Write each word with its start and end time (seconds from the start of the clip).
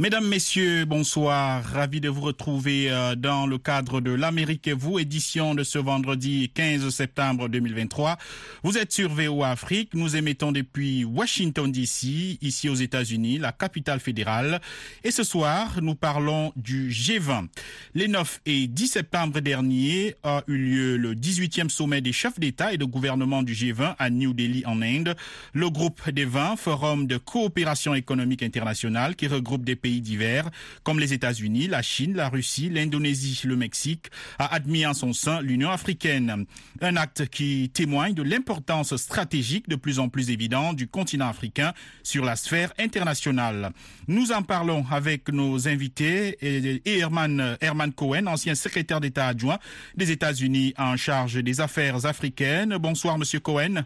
Mesdames, 0.00 0.26
Messieurs, 0.26 0.86
bonsoir. 0.86 1.62
Ravi 1.62 2.00
de 2.00 2.08
vous 2.08 2.22
retrouver 2.22 2.90
euh, 2.90 3.14
dans 3.14 3.46
le 3.46 3.58
cadre 3.58 4.00
de 4.00 4.10
l'Amérique 4.10 4.66
et 4.66 4.72
vous, 4.72 4.98
édition 4.98 5.54
de 5.54 5.62
ce 5.62 5.76
vendredi 5.78 6.50
15 6.54 6.88
septembre 6.88 7.50
2023. 7.50 8.16
Vous 8.62 8.78
êtes 8.78 8.92
sur 8.92 9.10
VOA 9.10 9.50
Afrique. 9.50 9.92
Nous 9.92 10.16
émettons 10.16 10.52
depuis 10.52 11.04
Washington 11.04 11.70
DC, 11.70 12.38
ici 12.40 12.70
aux 12.70 12.76
États-Unis, 12.76 13.36
la 13.36 13.52
capitale 13.52 14.00
fédérale. 14.00 14.62
Et 15.04 15.10
ce 15.10 15.22
soir, 15.22 15.80
nous 15.82 15.94
parlons 15.96 16.54
du 16.56 16.88
G20. 16.88 17.48
Les 17.94 18.08
9 18.08 18.40
et 18.46 18.68
10 18.68 18.86
septembre 18.86 19.40
dernier 19.40 20.14
a 20.22 20.42
eu 20.46 20.56
lieu 20.56 20.96
le 20.96 21.14
18e 21.14 21.68
sommet 21.68 22.00
des 22.00 22.14
chefs 22.14 22.40
d'État 22.40 22.72
et 22.72 22.78
de 22.78 22.86
gouvernement 22.86 23.42
du 23.42 23.52
G20 23.52 23.96
à 23.98 24.08
New 24.08 24.32
Delhi 24.32 24.64
en 24.64 24.80
Inde. 24.80 25.14
Le 25.52 25.68
groupe 25.68 26.08
des 26.08 26.24
20, 26.24 26.56
Forum 26.56 27.06
de 27.06 27.18
coopération 27.18 27.94
économique 27.94 28.42
internationale 28.42 29.14
qui 29.14 29.26
regroupe 29.26 29.62
des 29.62 29.76
pays 29.76 29.89
divers 29.98 30.48
comme 30.84 31.00
les 31.00 31.12
États-Unis, 31.12 31.66
la 31.66 31.82
Chine, 31.82 32.14
la 32.14 32.28
Russie, 32.28 32.70
l'Indonésie, 32.70 33.40
le 33.44 33.56
Mexique, 33.56 34.06
a 34.38 34.54
admis 34.54 34.86
en 34.86 34.94
son 34.94 35.12
sein 35.12 35.40
l'Union 35.40 35.70
africaine. 35.70 36.46
Un 36.80 36.96
acte 36.96 37.26
qui 37.26 37.70
témoigne 37.70 38.14
de 38.14 38.22
l'importance 38.22 38.96
stratégique 38.96 39.68
de 39.68 39.76
plus 39.76 39.98
en 39.98 40.08
plus 40.08 40.30
évidente 40.30 40.76
du 40.76 40.86
continent 40.86 41.28
africain 41.28 41.72
sur 42.02 42.24
la 42.24 42.36
sphère 42.36 42.72
internationale. 42.78 43.72
Nous 44.06 44.32
en 44.32 44.42
parlons 44.42 44.84
avec 44.90 45.28
nos 45.32 45.66
invités 45.66 46.36
et 46.40 46.98
Herman, 46.98 47.56
Herman 47.60 47.92
Cohen, 47.92 48.26
ancien 48.26 48.54
secrétaire 48.54 49.00
d'État 49.00 49.26
adjoint 49.26 49.58
des 49.96 50.10
États-Unis 50.10 50.74
en 50.78 50.96
charge 50.96 51.42
des 51.42 51.60
affaires 51.60 52.06
africaines. 52.06 52.76
Bonsoir, 52.78 53.18
Monsieur 53.18 53.40
Cohen. 53.40 53.84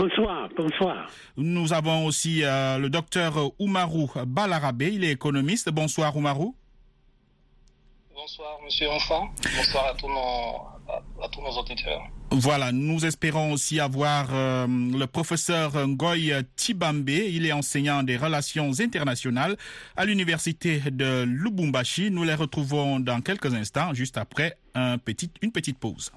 Bonsoir, 0.00 0.48
bonsoir. 0.56 1.10
Nous 1.36 1.74
avons 1.74 2.06
aussi 2.06 2.42
euh, 2.42 2.78
le 2.78 2.88
docteur 2.88 3.52
Oumarou 3.58 4.10
Balarabé, 4.26 4.94
il 4.94 5.04
est 5.04 5.10
économiste. 5.10 5.68
Bonsoir 5.68 6.16
Oumarou. 6.16 6.56
Bonsoir 8.14 8.58
Monsieur 8.64 8.88
Enfant, 8.88 9.28
bonsoir 9.54 9.88
à 9.88 9.94
tous 9.98 10.08
nos, 10.08 10.88
à, 10.88 11.02
à 11.22 11.28
tous 11.28 11.42
nos 11.42 11.50
auditeurs. 11.50 12.00
Voilà, 12.30 12.72
nous 12.72 13.04
espérons 13.04 13.52
aussi 13.52 13.78
avoir 13.78 14.28
euh, 14.32 14.66
le 14.66 15.04
professeur 15.04 15.72
Ngoy 15.86 16.32
Tibambe. 16.56 17.10
Il 17.10 17.44
est 17.44 17.52
enseignant 17.52 18.02
des 18.02 18.16
relations 18.16 18.70
internationales 18.80 19.58
à 19.96 20.06
l'université 20.06 20.80
de 20.90 21.24
Lubumbashi. 21.24 22.10
Nous 22.10 22.24
les 22.24 22.34
retrouvons 22.34 23.00
dans 23.00 23.20
quelques 23.20 23.52
instants, 23.52 23.92
juste 23.92 24.16
après 24.16 24.56
un 24.74 24.96
petit, 24.96 25.30
une 25.42 25.52
petite 25.52 25.78
pause. 25.78 26.10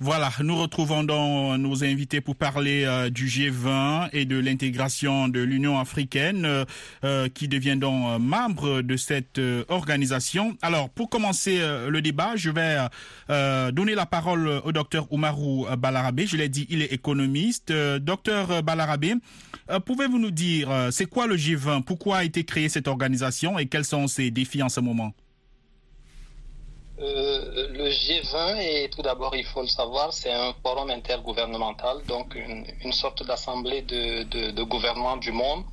Voilà, 0.00 0.30
nous 0.44 0.56
retrouvons 0.56 1.02
donc 1.02 1.58
nos 1.58 1.82
invités 1.82 2.20
pour 2.20 2.36
parler 2.36 2.84
euh, 2.84 3.10
du 3.10 3.26
G20 3.26 4.10
et 4.12 4.26
de 4.26 4.38
l'intégration 4.38 5.26
de 5.26 5.40
l'Union 5.40 5.76
africaine 5.76 6.44
euh, 6.44 6.64
euh, 7.02 7.28
qui 7.28 7.48
devient 7.48 7.76
donc 7.76 8.20
membre 8.20 8.82
de 8.82 8.96
cette 8.96 9.40
organisation. 9.68 10.56
Alors, 10.62 10.88
pour 10.88 11.10
commencer 11.10 11.60
le 11.88 12.00
débat, 12.00 12.36
je 12.36 12.50
vais 12.50 12.78
donner 13.72 13.96
la 13.96 14.06
parole 14.06 14.60
au 14.64 14.70
docteur 14.70 15.12
Oumarou 15.12 15.66
Balarabé. 15.76 16.26
Je 16.26 16.36
l'ai 16.36 16.48
dit, 16.48 16.66
il 16.70 16.82
est 16.82 16.92
économiste. 16.92 17.72
Docteur 17.72 18.62
Balarabé, 18.62 19.14
euh, 19.70 19.80
pouvez-vous 19.80 20.18
nous 20.18 20.30
dire 20.30 20.68
c'est 20.90 21.06
quoi 21.06 21.26
le 21.26 21.36
G20 21.36 21.82
Pourquoi 21.82 22.18
a 22.18 22.24
été 22.24 22.44
créée 22.44 22.68
cette 22.68 22.86
organisation 22.88 23.58
et 23.58 23.66
quels 23.66 23.84
sont 23.84 24.06
ses 24.06 24.30
défis 24.30 24.62
en 24.62 24.68
ce 24.68 24.80
moment? 24.80 25.12
Euh, 27.00 27.68
le 27.70 27.90
G20 27.90 28.56
est 28.56 28.92
tout 28.92 29.02
d'abord, 29.02 29.36
il 29.36 29.44
faut 29.44 29.60
le 29.62 29.68
savoir, 29.68 30.12
c'est 30.12 30.32
un 30.32 30.52
forum 30.62 30.90
intergouvernemental, 30.90 32.04
donc 32.06 32.34
une, 32.34 32.66
une 32.82 32.92
sorte 32.92 33.22
d'assemblée 33.24 33.82
de, 33.82 34.24
de, 34.24 34.50
de 34.50 34.62
gouvernements 34.64 35.16
du 35.16 35.30
monde 35.30 35.64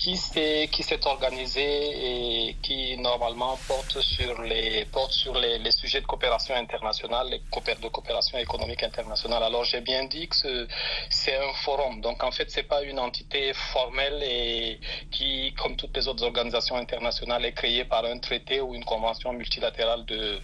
qui 0.00 0.16
s'est 0.16 0.68
qui 0.72 0.82
s'est 0.82 1.06
organisé 1.06 2.48
et 2.48 2.54
qui 2.62 2.96
normalement 2.96 3.58
porte 3.68 4.00
sur 4.00 4.40
les 4.42 4.86
porte 4.86 5.12
sur 5.12 5.34
les, 5.34 5.58
les 5.58 5.70
sujets 5.72 6.00
de 6.00 6.06
coopération 6.06 6.54
internationale, 6.54 7.28
les 7.28 7.38
de 7.40 7.88
coopération 7.88 8.38
économique 8.38 8.82
internationale. 8.82 9.42
Alors 9.42 9.64
j'ai 9.64 9.82
bien 9.82 10.04
dit 10.04 10.26
que 10.28 10.36
ce- 10.36 10.68
c'est 11.10 11.36
un 11.36 11.52
forum, 11.64 12.00
donc 12.00 12.22
en 12.24 12.30
fait 12.30 12.50
c'est 12.50 12.62
pas 12.74 12.82
une 12.82 12.98
entité 12.98 13.52
formelle 13.52 14.22
et 14.22 14.80
qui, 15.10 15.52
comme 15.60 15.76
toutes 15.76 15.94
les 15.96 16.08
autres 16.08 16.24
organisations 16.24 16.76
internationales, 16.76 17.44
est 17.44 17.52
créée 17.52 17.84
par 17.84 18.04
un 18.06 18.18
traité 18.18 18.60
ou 18.62 18.74
une 18.74 18.84
convention 18.84 19.32
multilatérale 19.34 20.04
de 20.06 20.40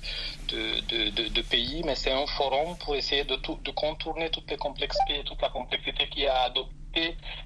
de, 0.48 0.80
de, 0.80 1.10
de, 1.10 1.28
de 1.28 1.42
pays, 1.42 1.82
mais 1.84 1.94
c'est 1.94 2.12
un 2.12 2.26
forum 2.26 2.76
pour 2.78 2.94
essayer 2.96 3.24
de 3.24 3.36
tout, 3.36 3.58
de 3.64 3.70
contourner 3.72 4.30
toutes 4.30 4.50
les 4.50 4.58
complexités, 4.58 5.24
toute 5.24 5.40
la 5.42 5.48
complexité 5.48 6.08
qui 6.08 6.26
a 6.26 6.42
adopté 6.42 6.72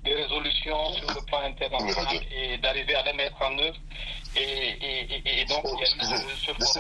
des 0.05 0.15
résolutions 0.15 0.93
sur 0.95 1.09
le 1.09 1.25
plan 1.27 1.41
international 1.45 2.21
et 2.33 2.59
d'arriver 2.59 2.95
à 2.95 3.03
les 3.03 3.13
mettre 3.15 3.37
en 3.43 3.59
œuvre. 3.59 3.77
Et, 4.37 4.43
et, 4.43 5.15
et, 5.15 5.41
et 5.41 5.45
donc, 5.47 5.65
il 5.65 5.81
y 5.81 5.83
a 5.83 5.87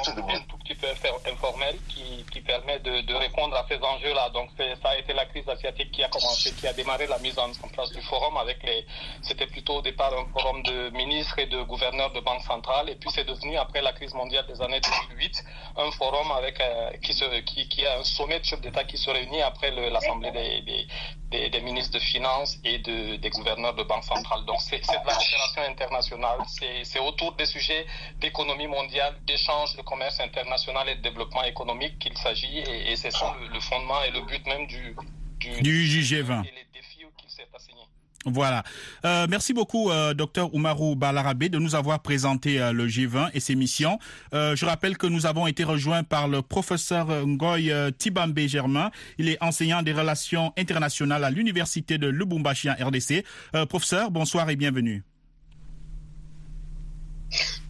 forum 0.04 0.30
un 0.30 0.40
tout 0.40 0.56
petit 0.58 0.74
peu 0.74 0.86
informel 1.30 1.76
qui, 1.88 2.24
qui 2.30 2.40
permet 2.40 2.78
de, 2.78 3.00
de 3.00 3.14
répondre 3.14 3.56
à 3.56 3.66
ces 3.68 3.78
enjeux-là. 3.82 4.30
Donc, 4.30 4.50
ça 4.56 4.90
a 4.90 4.96
été 4.96 5.12
la 5.12 5.26
crise 5.26 5.48
asiatique 5.48 5.90
qui 5.90 6.04
a 6.04 6.08
commencé, 6.08 6.52
qui 6.54 6.66
a 6.66 6.72
démarré 6.72 7.06
la 7.06 7.18
mise 7.18 7.38
en, 7.38 7.50
place 7.72 7.90
du 7.90 8.00
forum 8.02 8.36
avec 8.36 8.62
les, 8.62 8.86
c'était 9.22 9.46
plutôt 9.46 9.76
au 9.76 9.82
départ 9.82 10.12
un 10.16 10.26
forum 10.32 10.62
de 10.62 10.90
ministres 10.90 11.38
et 11.38 11.46
de 11.46 11.62
gouverneurs 11.62 12.12
de 12.12 12.20
banques 12.20 12.42
centrales. 12.42 12.88
Et 12.88 12.94
puis, 12.94 13.10
c'est 13.12 13.24
devenu, 13.24 13.56
après 13.56 13.82
la 13.82 13.92
crise 13.92 14.14
mondiale 14.14 14.46
des 14.46 14.60
années 14.62 14.80
2008, 15.10 15.44
un 15.76 15.90
forum 15.92 16.30
avec, 16.32 16.60
euh, 16.60 16.90
qui, 17.02 17.12
se, 17.14 17.40
qui, 17.40 17.68
qui 17.68 17.84
a 17.86 17.98
un 17.98 18.04
sommet 18.04 18.38
de 18.38 18.44
chefs 18.44 18.60
d'État 18.60 18.84
qui 18.84 18.96
se 18.96 19.10
réunit 19.10 19.42
après 19.42 19.70
l'Assemblée 19.70 20.30
des, 20.30 20.60
des, 20.62 20.86
des, 21.30 21.50
des 21.50 21.60
ministres 21.60 21.94
de 21.94 21.98
Finances 21.98 22.58
et 22.64 22.78
de, 22.78 23.16
des 23.16 23.30
gouverneurs 23.30 23.74
de 23.74 23.82
banques 23.82 24.04
centrales. 24.04 24.44
Donc, 24.44 24.60
c'est 24.60 24.78
de 24.80 24.86
la 25.06 25.14
coopération 25.14 25.62
internationale. 25.62 26.38
C'est 26.46 26.84
c'est 26.84 26.98
autour 26.98 27.32
des 27.40 27.46
sujets 27.46 27.86
d'économie 28.20 28.66
mondiale, 28.66 29.14
d'échange, 29.26 29.76
de 29.76 29.82
commerce 29.82 30.20
international 30.20 30.88
et 30.88 30.96
de 30.96 31.02
développement 31.02 31.44
économique 31.44 31.98
qu'il 31.98 32.16
s'agit. 32.16 32.58
Et, 32.58 32.92
et 32.92 32.96
c'est 32.96 33.10
ça 33.10 33.34
le, 33.40 33.48
le 33.52 33.60
fondement 33.60 34.02
et 34.04 34.10
le 34.10 34.20
but 34.26 34.44
même 34.46 34.66
du, 34.66 34.94
du, 35.38 35.62
Du 35.62 35.84
G20. 35.84 36.44
Et 36.44 36.52
les 36.60 36.66
défis 36.74 37.04
qu'il 37.16 37.30
s'est 37.30 37.48
assigné. 37.54 37.80
Voilà. 38.26 38.62
Euh, 39.06 39.26
merci 39.30 39.54
beaucoup, 39.54 39.90
euh, 39.90 40.12
docteur 40.12 40.52
Oumarou 40.54 40.94
Balarabé, 40.94 41.48
de 41.48 41.58
nous 41.58 41.74
avoir 41.74 42.00
présenté 42.00 42.60
euh, 42.60 42.72
le 42.72 42.86
G20 42.86 43.30
et 43.32 43.40
ses 43.40 43.54
missions. 43.54 43.98
Euh, 44.34 44.54
je 44.54 44.66
rappelle 44.66 44.98
que 44.98 45.06
nous 45.06 45.24
avons 45.24 45.46
été 45.46 45.64
rejoints 45.64 46.02
par 46.02 46.28
le 46.28 46.42
professeur 46.42 47.06
Ngoy 47.26 47.72
Tibambe 47.96 48.38
Germain. 48.40 48.90
Il 49.16 49.30
est 49.30 49.42
enseignant 49.42 49.82
des 49.82 49.94
relations 49.94 50.52
internationales 50.58 51.24
à 51.24 51.30
l'université 51.30 51.96
de 51.96 52.08
Lubumbashi 52.08 52.68
en 52.68 52.74
RDC. 52.74 53.24
Professeur, 53.68 54.10
bonsoir 54.10 54.50
et 54.50 54.56
bienvenue. 54.56 55.02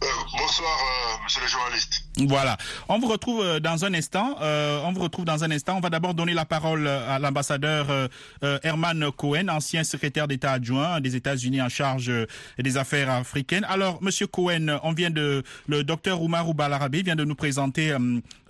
Euh, 0.03 0.07
bonsoir, 0.35 0.79
euh, 0.79 1.23
monsieur 1.23 1.41
le 1.41 1.47
journaliste. 1.47 2.10
Voilà. 2.27 2.57
On 2.89 2.99
vous 2.99 3.07
retrouve 3.07 3.41
euh, 3.41 3.59
dans 3.59 3.85
un 3.85 3.93
instant. 3.93 4.37
Euh, 4.41 4.81
on 4.85 4.91
vous 4.91 5.01
retrouve 5.01 5.25
dans 5.25 5.43
un 5.43 5.51
instant. 5.51 5.77
On 5.77 5.79
va 5.79 5.89
d'abord 5.89 6.13
donner 6.13 6.33
la 6.33 6.45
parole 6.45 6.85
euh, 6.87 7.15
à 7.15 7.19
l'ambassadeur 7.19 7.89
euh, 7.89 8.07
euh, 8.43 8.59
Herman 8.63 9.11
Cohen, 9.15 9.47
ancien 9.49 9.83
secrétaire 9.83 10.27
d'État 10.27 10.51
adjoint 10.53 11.01
des 11.01 11.15
États-Unis 11.15 11.61
en 11.61 11.69
charge 11.69 12.11
des 12.59 12.77
affaires 12.77 13.09
africaines. 13.09 13.65
Alors, 13.69 14.01
Monsieur 14.01 14.27
Cohen, 14.27 14.79
on 14.83 14.93
vient 14.93 15.09
de 15.09 15.43
le 15.67 15.83
docteur 15.83 16.21
Oumarou 16.21 16.53
Balarabé 16.53 17.01
vient 17.01 17.15
de 17.15 17.23
nous 17.23 17.35
présenter 17.35 17.95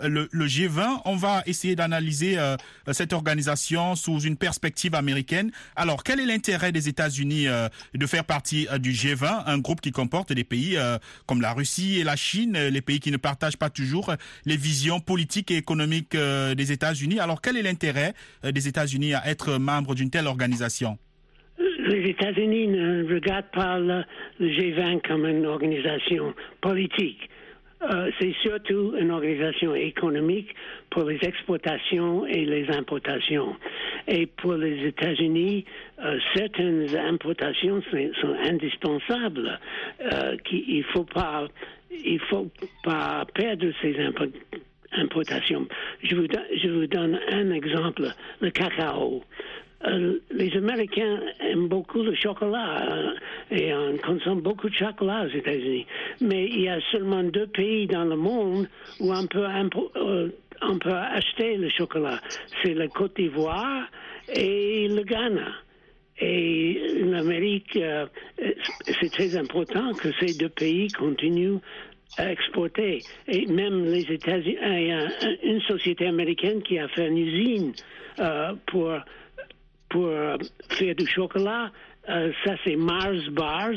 le, 0.01 0.27
le 0.31 0.47
G20. 0.47 1.01
On 1.06 1.15
va 1.15 1.44
essayer 1.45 1.75
d'analyser 1.75 2.38
cette 2.91 3.13
organisation 3.13 3.95
sous 3.95 4.19
une 4.21 4.38
perspective 4.38 4.95
américaine. 4.95 5.51
Alors, 5.75 6.03
quel 6.03 6.19
est 6.19 6.25
l'intérêt 6.25 6.71
des 6.71 6.88
États-Unis 6.88 7.47
de 7.94 8.07
faire 8.07 8.25
partie 8.25 8.68
du 8.79 8.91
G20, 8.91 9.44
un 9.45 9.57
groupe 9.59 9.81
qui 9.81 9.91
comporte 9.91 10.33
des 10.33 10.44
pays 10.44 10.77
comme 11.25 11.41
la 11.41 11.53
Russie 11.53 12.00
et 12.00 12.03
la 12.03 12.15
Chine, 12.15 12.57
les 12.57 12.81
pays 12.81 13.00
qui 13.00 13.12
ne 13.12 13.18
partagent 13.18 13.57
pas 13.62 13.69
toujours 13.69 14.12
les 14.46 14.58
visions 14.58 15.00
politiques 15.00 15.52
et 15.52 15.58
économiques 15.58 16.18
des 16.18 16.72
États-Unis. 16.72 17.19
Alors 17.19 17.42
quel 17.42 17.58
est 17.58 17.62
l'intérêt 17.62 18.13
des 18.44 18.68
États-Unis 18.68 19.13
à 19.13 19.28
être 19.28 19.60
membre 19.60 19.94
d'une 19.94 20.10
telle 20.10 20.28
organisation? 20.28 20.98
Les 21.92 22.10
États-Unis 22.10 22.68
ne 22.68 23.13
regardent 23.13 23.52
pas 23.54 23.78
le, 23.78 24.04
G20 24.40 25.02
comme 25.08 25.25
une 25.25 25.46
organisation 25.46 26.34
politique. 26.62 27.30
Euh, 27.84 28.12
c'est 28.19 28.34
surtout 28.44 28.94
une 29.00 29.10
organisation 29.10 29.74
économique 29.74 30.54
pour 30.92 31.06
les 31.06 31.18
exportations 31.24 32.28
et 32.28 32.46
les 32.46 32.69
importations. 32.69 33.56
Et 34.07 34.28
pour 34.28 34.54
les 34.54 34.86
États-Unis, 34.88 35.66
euh, 36.04 36.19
certaines 36.36 36.96
importations 36.96 37.81
sont, 37.90 38.36
indispensables. 38.46 39.60
Euh, 40.02 40.38
il 40.52 40.84
faut 40.94 41.06
pas, 41.06 41.48
il 41.92 42.20
faut 42.20 42.50
pas 42.84 43.26
perdre 43.34 43.68
ces 43.82 43.96
importations. 44.94 45.68
Je 46.04 46.16
vous, 46.16 46.88
donne 46.88 47.20
un 47.32 47.52
exemple, 47.52 48.08
le 48.40 48.50
cacao. 48.50 49.24
Euh, 49.86 50.20
les 50.30 50.56
Américains 50.56 51.20
aiment 51.40 51.68
beaucoup 51.68 52.04
le 52.04 52.14
chocolat 52.14 52.88
euh, 52.92 53.14
et 53.50 53.74
on 53.74 53.98
consomme 53.98 54.42
beaucoup 54.42 54.70
de 54.70 54.76
chocolat 54.76 55.26
aux 55.26 55.36
États-Unis. 55.36 55.88
Mais 56.20 56.46
il 56.46 56.62
y 56.62 56.70
a 56.70 56.80
seulement 56.92 57.24
deux 57.24 57.48
pays 57.48 57.88
dans 57.88 58.06
le 58.06 58.16
monde 58.16 58.68
où 59.00 59.12
on 59.12 59.26
peut, 59.26 59.48
euh, 59.96 60.30
on 60.62 60.78
peut 60.78 60.94
acheter 60.94 61.58
le 61.58 61.70
chocolat. 61.70 62.20
C'est 62.62 62.76
la 62.76 62.88
Côte 62.90 63.16
d'Ivoire 63.16 63.88
et 64.36 64.88
le 64.88 65.02
Ghana. 65.02 65.52
Et 66.21 66.79
l'Amérique, 67.03 67.77
c'est 69.00 69.12
très 69.12 69.35
important 69.35 69.94
que 69.94 70.09
ces 70.19 70.38
deux 70.38 70.50
pays 70.50 70.88
continuent 70.89 71.57
à 72.18 72.31
exporter. 72.31 73.00
Et 73.27 73.47
même 73.47 73.85
les 73.85 74.03
États-Unis, 74.12 74.57
il 74.62 74.88
y 74.88 74.91
a 74.91 75.09
une 75.44 75.62
société 75.62 76.06
américaine 76.06 76.62
qui 76.62 76.77
a 76.77 76.88
fait 76.89 77.07
une 77.07 77.18
usine 77.18 77.73
pour 78.68 78.91
pour 79.91 80.07
euh, 80.07 80.38
faire 80.69 80.95
du 80.95 81.06
chocolat. 81.06 81.71
Euh, 82.09 82.31
ça, 82.44 82.56
c'est 82.63 82.75
Mars 82.75 83.27
Bars, 83.29 83.71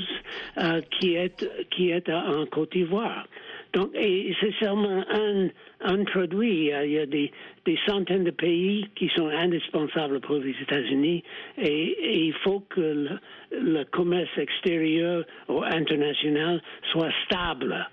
euh, 0.59 0.81
qui 0.99 1.15
est 1.15 1.47
qui 1.71 1.91
est 1.91 2.09
en 2.09 2.47
Côte 2.47 2.73
d'Ivoire. 2.73 3.27
Donc, 3.75 3.91
et 3.95 4.35
c'est 4.41 4.55
seulement 4.61 5.05
un, 5.11 6.05
produit. 6.05 6.71
Il 6.71 6.91
y 6.91 6.99
a 6.99 7.07
des, 7.07 7.31
des, 7.65 7.79
centaines 7.87 8.25
de 8.25 8.31
pays 8.31 8.89
qui 8.95 9.09
sont 9.17 9.29
indispensables 9.29 10.21
pour 10.21 10.37
les 10.37 10.55
États-Unis 10.63 11.23
et, 11.59 12.25
il 12.27 12.35
faut 12.45 12.61
que 12.71 12.81
le, 12.81 13.11
le, 13.51 13.85
commerce 13.85 14.31
extérieur 14.39 15.25
ou 15.49 15.63
international 15.63 16.63
soit 16.93 17.11
stable 17.27 17.89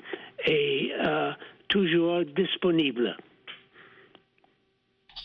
et 0.46 0.92
toujours 1.68 2.22
disponible. 2.36 3.16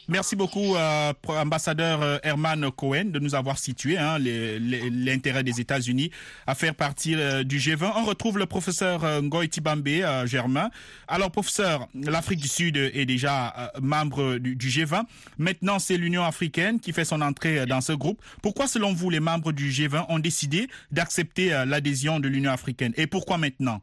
Merci 0.09 0.37
beaucoup, 0.37 0.77
euh, 0.77 1.13
ambassadeur 1.27 2.01
euh, 2.01 2.19
Herman 2.23 2.71
Cohen, 2.71 3.07
de 3.07 3.19
nous 3.19 3.35
avoir 3.35 3.59
situé 3.59 3.99
hein, 3.99 4.19
l'intérêt 4.21 5.43
des 5.43 5.61
États-Unis 5.61 6.13
à 6.47 6.55
faire 6.55 6.77
partie 6.77 7.17
euh, 7.17 7.43
du 7.43 7.59
G20. 7.59 7.93
On 7.97 8.05
retrouve 8.05 8.39
le 8.39 8.47
professeur 8.47 9.03
euh, 9.03 9.21
Ngoy 9.21 9.49
Tibambe, 9.49 9.89
Germain. 10.27 10.71
Alors, 11.09 11.33
professeur, 11.33 11.89
l'Afrique 11.95 12.41
du 12.41 12.47
Sud 12.47 12.77
est 12.77 13.05
déjà 13.05 13.73
membre 13.81 14.39
du, 14.39 14.55
du 14.55 14.69
G20. 14.69 15.03
Maintenant, 15.39 15.81
c'est 15.81 15.97
l'Union 15.97 16.23
africaine 16.23 16.79
qui 16.79 16.93
fait 16.93 17.05
son 17.05 17.21
entrée 17.21 17.67
dans 17.67 17.81
ce 17.81 17.93
groupe. 17.93 18.23
Pourquoi, 18.43 18.69
selon 18.69 18.93
vous, 18.93 19.11
les 19.11 19.21
membres 19.21 19.51
du 19.51 19.71
G20 19.71 20.07
ont 20.09 20.19
décidé 20.21 20.69
d'accepter 20.93 21.51
l'adhésion 21.67 22.21
de 22.21 22.29
l'Union 22.29 22.53
africaine? 22.53 22.93
Et 22.97 23.09
pourquoi 23.09 23.39
maintenant? 23.39 23.81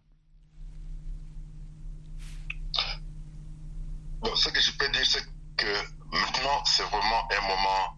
Bon, 4.22 4.36
Ce 4.36 4.50
que 4.50 4.62
je 4.62 4.72
peux 4.78 4.90
dire, 4.92 5.06
c'est 5.06 5.24
que 5.58 6.03
Maintenant, 6.14 6.64
c'est 6.66 6.84
vraiment 6.84 7.28
un 7.32 7.42
moment 7.48 7.98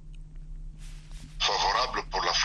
favorable 1.38 2.02
pour 2.10 2.22
l'Afrique. 2.24 2.45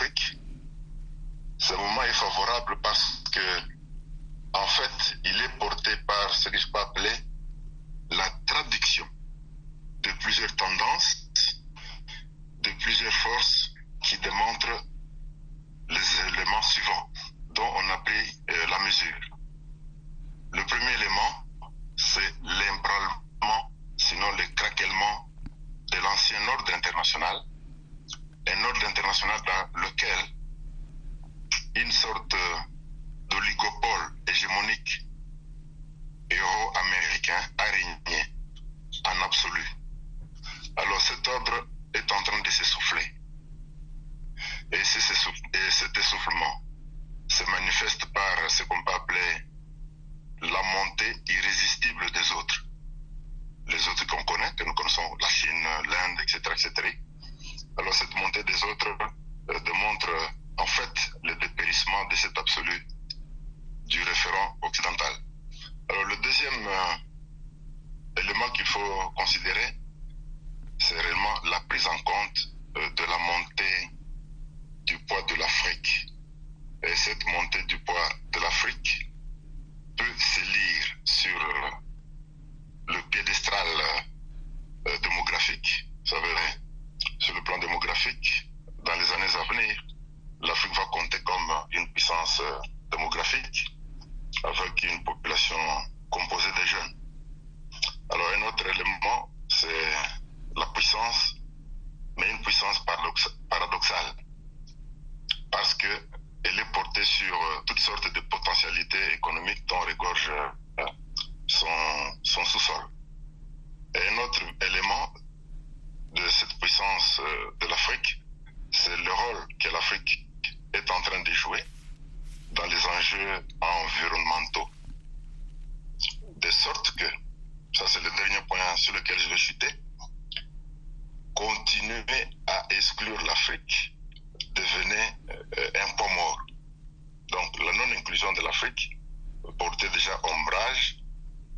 ombrage 140.61 140.97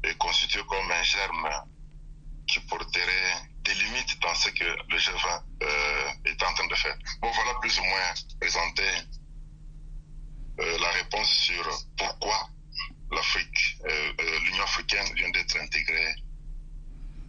est 0.03 0.17
constitué 0.17 0.61
comme 0.67 0.91
un 0.91 1.03
germe 1.03 1.49
qui 2.47 2.59
porterait 2.61 3.49
des 3.63 3.73
limites 3.73 4.21
dans 4.21 4.35
ce 4.35 4.49
que 4.49 4.63
le 4.63 4.97
G20 4.97 5.41
euh, 5.63 6.09
est 6.25 6.43
en 6.43 6.53
train 6.53 6.67
de 6.67 6.75
faire. 6.75 6.95
Bon, 7.21 7.31
voilà 7.31 7.53
plus 7.61 7.79
ou 7.79 7.83
moins 7.83 8.13
présenter 8.39 8.89
euh, 10.59 10.77
la 10.79 10.89
réponse 10.91 11.29
sur 11.29 11.85
pourquoi 11.97 12.49
l'Afrique, 13.11 13.77
euh, 13.85 14.13
l'Union 14.45 14.63
africaine 14.63 15.13
vient 15.15 15.29
d'être 15.29 15.57
intégrée 15.57 16.15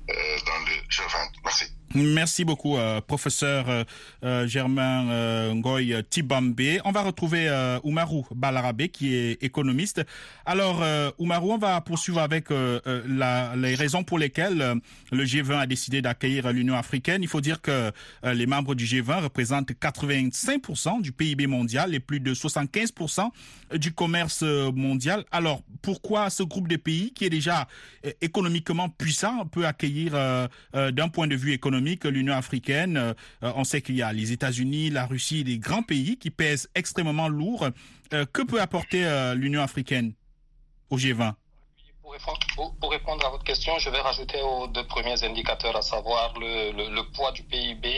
dans 0.06 0.58
le 0.66 0.74
G20. 0.90 1.32
Merci. 1.44 1.64
Merci 1.96 2.44
beaucoup, 2.44 2.76
euh, 2.76 3.00
professeur 3.00 3.68
euh, 3.68 3.84
euh, 4.24 4.48
Germain 4.48 5.54
Ngoy 5.54 5.94
Tibambe. 6.10 6.60
On 6.84 6.90
va 6.90 7.02
retrouver 7.02 7.48
Oumarou 7.84 8.26
Balarabe, 8.34 8.88
qui 8.88 9.14
est 9.14 9.42
économiste. 9.42 10.02
Alors, 10.44 10.82
Oumarou, 11.18 11.52
on 11.52 11.58
va 11.58 11.80
poursuivre 11.80 12.20
avec 12.20 12.48
les 12.50 13.74
raisons 13.74 14.02
pour 14.02 14.18
lesquelles 14.18 14.74
le 15.12 15.24
G20 15.24 15.58
a 15.58 15.66
décidé 15.66 16.02
d'accueillir 16.02 16.52
l'Union 16.52 16.74
africaine. 16.74 17.22
Il 17.22 17.28
faut 17.28 17.40
dire 17.40 17.60
que 17.60 17.92
les 18.24 18.46
membres 18.46 18.74
du 18.74 18.84
G20 18.84 19.22
représentent 19.22 19.70
85% 19.70 21.00
du 21.00 21.12
PIB 21.12 21.46
mondial 21.46 21.94
et 21.94 22.00
plus 22.00 22.20
de 22.20 22.34
75% 22.34 23.30
du 23.76 23.92
commerce 23.92 24.42
mondial. 24.42 25.24
Alors, 25.30 25.62
pourquoi 25.82 26.30
ce 26.30 26.42
groupe 26.42 26.68
de 26.68 26.76
pays, 26.76 27.12
qui 27.12 27.24
est 27.24 27.30
déjà 27.30 27.68
économiquement 28.20 28.88
puissant, 28.88 29.46
peut 29.46 29.66
accueillir 29.66 30.12
d'un 30.72 31.08
point 31.08 31.26
de 31.26 31.36
vue 31.36 31.52
économique 31.52 31.83
l'Union 32.04 32.34
africaine 32.34 32.96
euh, 32.96 33.14
On 33.42 33.64
sait 33.64 33.82
qu'il 33.82 33.96
y 33.96 34.02
a 34.02 34.12
les 34.12 34.32
États-Unis, 34.32 34.90
la 34.90 35.06
Russie, 35.06 35.44
des 35.44 35.58
grands 35.58 35.82
pays 35.82 36.16
qui 36.16 36.30
pèsent 36.30 36.68
extrêmement 36.74 37.28
lourd. 37.28 37.68
Euh, 38.12 38.24
que 38.32 38.42
peut 38.42 38.60
apporter 38.60 39.04
euh, 39.04 39.34
l'Union 39.34 39.62
africaine 39.62 40.12
au 40.90 40.98
G20 40.98 41.34
Pour 42.02 42.90
répondre, 42.90 43.26
à 43.26 43.30
votre 43.30 43.44
question, 43.44 43.78
je 43.78 43.90
vais 43.90 44.00
rajouter 44.00 44.40
aux 44.42 44.66
deux 44.68 44.86
premiers 44.86 45.22
indicateurs, 45.24 45.76
à 45.76 45.82
savoir 45.82 46.34
le, 46.38 47.02
poids 47.12 47.32
du 47.32 47.42
PIB 47.42 47.88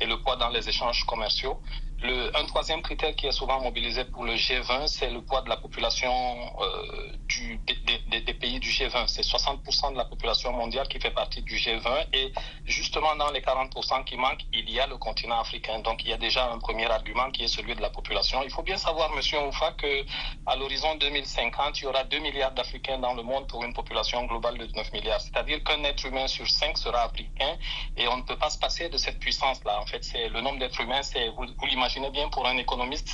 et 0.00 0.06
le 0.06 0.16
poids 0.22 0.36
dans 0.36 0.48
les 0.48 0.68
échanges 0.68 1.04
commerciaux. 1.04 1.60
Le, 2.02 2.36
un 2.36 2.44
troisième 2.44 2.82
critère 2.82 3.14
qui 3.14 3.26
est 3.26 3.32
souvent 3.32 3.60
mobilisé 3.62 4.04
pour 4.04 4.24
le 4.24 4.34
G20, 4.34 4.88
c'est 4.88 5.10
le 5.10 5.22
poids 5.22 5.42
de 5.42 5.48
la 5.48 5.56
population 5.56 6.12
euh, 6.60 7.12
du, 7.28 7.58
des, 7.66 8.34
pays 8.34 8.58
du 8.58 8.68
G20. 8.68 9.06
C'est 9.06 9.22
60% 9.22 9.92
de 9.92 9.96
la 9.96 10.04
population 10.04 10.52
mondiale 10.52 10.88
qui 10.88 10.98
fait 10.98 11.12
partie 11.12 11.40
du 11.42 11.56
G20 11.56 12.06
et 12.12 12.32
justement 12.66 13.14
dans 13.16 13.30
les 13.30 13.40
40% 13.40 14.04
qui 14.04 14.16
manquent, 14.16 14.44
il 14.52 14.68
y 14.68 14.80
a 14.80 14.86
le 14.86 14.98
continent 14.98 15.40
africain. 15.40 15.78
Donc 15.78 16.02
il 16.04 16.10
y 16.10 16.12
a 16.12 16.16
déjà 16.16 16.50
un 16.50 16.58
premier 16.58 16.90
argument 16.90 17.30
qui 17.30 17.44
est 17.44 17.48
celui 17.48 17.74
de 17.74 17.80
la 17.80 17.90
population. 17.90 18.42
Il 18.42 18.50
faut 18.50 18.62
bien 18.62 18.76
savoir, 18.76 19.10
Monsieur 19.14 19.38
Oufa, 19.46 19.72
que 19.72 20.04
à 20.46 20.56
l'horizon 20.56 20.96
2050, 20.96 21.80
il 21.80 21.84
y 21.84 21.86
aura 21.86 22.04
2 22.04 22.18
milliards 22.18 22.52
d'Africains 22.52 22.98
dans 22.98 23.14
le 23.14 23.22
monde 23.22 23.46
pour 23.46 23.62
une 23.64 23.72
population 23.72 24.24
globale 24.26 24.58
de 24.58 24.66
9 24.66 24.92
milliards. 24.92 25.20
C'est-à-dire 25.20 25.62
qu'un 25.62 25.82
être 25.84 26.04
humain 26.04 26.26
sur 26.26 26.48
5 26.48 26.76
sera 26.76 27.02
africain 27.04 27.56
et 27.96 28.08
on 28.08 28.18
ne 28.18 28.22
peut 28.22 28.36
pas 28.36 28.50
se 28.50 28.58
passer 28.58 28.88
de 28.88 28.98
cette 28.98 29.20
puissance-là. 29.20 29.80
En 29.80 29.86
fait, 29.86 30.02
c'est 30.04 30.28
le 30.28 30.40
nombre 30.40 30.58
d'êtres 30.58 30.80
humains, 30.80 31.02
c'est 31.02 31.28
vous 31.28 31.44
l'imaginez 31.66 31.83
bien 32.10 32.28
pour 32.28 32.46
un 32.46 32.56
économiste, 32.56 33.08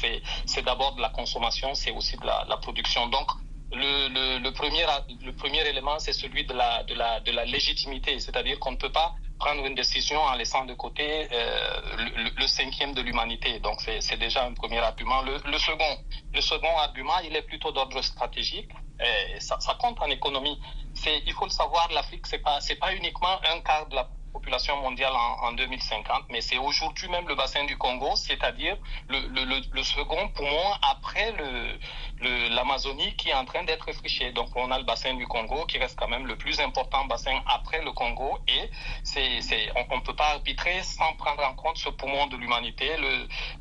c'est 0.47 0.63
d'abord 0.63 0.95
de 0.95 1.01
la 1.01 1.11
consommation, 1.11 1.75
c'est 1.75 1.91
aussi 1.93 2.17
de 2.17 2.27
la, 2.27 2.57
production. 2.57 3.07
Donc 3.09 3.29
le, 3.73 4.51
premier 5.33 5.67
élément, 5.69 5.99
c'est 5.99 6.13
celui 6.13 6.45
de 6.45 6.55
la 6.55 7.45
légitimité, 7.45 8.19
c'est-à-dire 8.21 8.59
qu'on 8.59 8.73
ne 8.73 8.77
peut 8.77 8.93
pas 8.93 9.15
prendre 9.41 9.65
une 9.65 9.75
décision 9.75 10.21
en 10.21 10.35
laissant 10.35 10.65
de 10.67 10.75
côté 10.75 11.27
euh, 11.33 11.81
le, 12.37 12.47
cinquième 12.47 12.93
de 12.95 13.01
l'humanité. 13.01 13.59
Donc 13.61 13.81
c'est 13.81 14.19
déjà 14.19 14.45
un 14.45 14.53
premier 14.53 14.79
argument. 14.79 15.23
Le, 15.23 15.59
second 15.59 16.77
argument, 16.79 17.19
il 17.25 17.35
est 17.35 17.43
plutôt 17.43 17.73
d'ordre 17.73 18.01
stratégique. 18.03 18.71
Ça, 19.39 19.57
compte 19.81 19.99
en 20.03 20.11
économie. 20.11 20.61
Il 21.27 21.33
faut 21.33 21.47
le 21.47 21.51
savoir, 21.51 21.89
l'Afrique 21.93 22.27
c'est 22.27 22.43
pas 22.49 22.61
c'est 22.61 22.77
pas 22.85 22.95
uniquement 22.95 23.37
un 23.53 23.61
quart 23.61 23.87
de 23.89 23.95
la 23.97 24.07
population 24.33 24.77
mondiale 24.77 25.13
en, 25.13 25.49
en 25.49 25.53
2050, 25.53 26.25
mais 26.31 26.41
c'est 26.41 26.59
aujourd'hui 26.59 27.09
même 27.09 27.29
le 27.29 27.35
bassin 27.35 27.65
du 27.65 27.77
Congo, 27.77 28.15
c'est-à-dire 28.17 28.77
le, 29.09 29.83
second 29.83 30.29
poumon 30.29 30.73
après 30.83 31.35
l'Amazonie 32.21 33.15
qui 33.17 33.31
est 33.31 33.35
en 33.35 33.45
train 33.45 33.65
d'être 33.65 33.93
friché. 33.93 34.33
Donc 34.33 34.49
on 34.55 34.71
a 34.71 34.79
le 34.79 34.85
bassin 34.85 35.15
du 35.15 35.27
Congo 35.27 35.65
qui 35.67 35.79
reste 35.79 35.99
quand 35.99 36.09
même 36.09 36.27
le 36.27 36.37
plus 36.37 36.61
important 36.61 37.05
bassin 37.07 37.41
après 37.47 37.83
le 37.83 37.93
Congo 37.93 38.39
et 38.47 38.71
c'est, 39.03 39.41
on 39.91 39.97
ne 39.97 40.01
peut 40.03 40.15
pas 40.15 40.31
arbitrer 40.33 40.83
sans 40.83 41.13
prendre 41.15 41.43
en 41.45 41.55
compte 41.55 41.79
ce 41.79 41.89
poumon 41.89 42.27
de 42.29 42.37
l'humanité. 42.37 42.91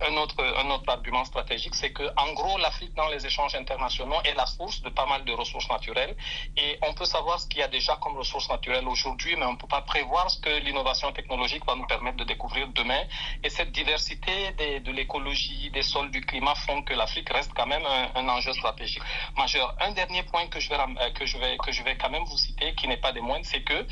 Un, 0.02 0.18
autre, 0.18 0.44
un 0.58 0.70
autre 0.70 0.90
argument 0.90 1.26
stratégique, 1.26 1.76
c'est 1.76 1.92
que 1.92 2.04
en 2.18 2.34
gros 2.34 2.58
l'Afrique 2.60 2.94
dans 2.96 3.08
les 3.10 3.26
échanges 3.26 3.56
internationaux 3.56 4.22
est 4.26 4.36
la 4.36 4.46
source 4.46 4.82
de 4.82 4.90
pas 4.90 5.06
mal 5.06 5.26
de 5.26 5.34
ressources 5.34 5.70
naturelles 5.70 6.16
et 6.58 6.78
on 6.84 6.94
peut 6.94 7.06
savoir 7.06 7.40
ce 7.40 7.48
qu'il 7.48 7.60
y 7.60 7.64
a 7.64 7.68
déjà 7.68 7.96
comme 7.98 8.18
ressources 8.18 8.50
naturelles 8.50 8.88
aujourd'hui, 8.88 9.36
mais 9.36 9.46
on 9.46 9.54
ne 9.54 9.58
peut 9.58 9.68
pas 9.68 9.82
prévoir 9.82 10.30
ce 10.30 10.40
que 10.40 10.50
l'innovation 10.60 11.12
technologique 11.12 11.66
va 11.66 11.75
nous 11.75 11.88
permettre 11.88 12.18
de 12.18 12.24
découvrir 12.24 12.68
demain. 12.70 13.01
Et 13.44 13.50
cette 13.50 13.72
diversité 13.72 14.51
de 14.80 14.92
l'écologie, 14.92 15.70
des 15.72 15.84
sols, 15.84 16.12
du 16.12 16.22
climat 16.22 16.56
font 16.56 16.82
que 16.84 16.94
l'Afrique 16.94 17.30
reste 17.30 17.51
quand 17.56 17.68
même 17.68 17.86
un, 18.16 18.28
enjeu 18.30 18.54
stratégique 18.54 19.04
majeur. 19.38 19.75
Un 19.80 19.92
dernier 19.92 20.24
point 20.24 20.48
que 20.48 20.60
je 20.60 20.70
vais 20.70 20.75
euh, 20.75 21.10
que 21.12 21.25
je 21.25 21.38
vais 21.38 21.58
que 21.58 21.72
je 21.72 21.84
vais 21.84 21.98
quand 21.98 22.10
même 22.10 22.24
vous 22.24 22.38
citer, 22.38 22.74
qui 22.75 22.88
n'est 22.88 22.98
pas 22.98 23.12
des 23.12 23.22
moindres, 23.22 23.46
c'est 23.46 23.63
que 23.63 23.86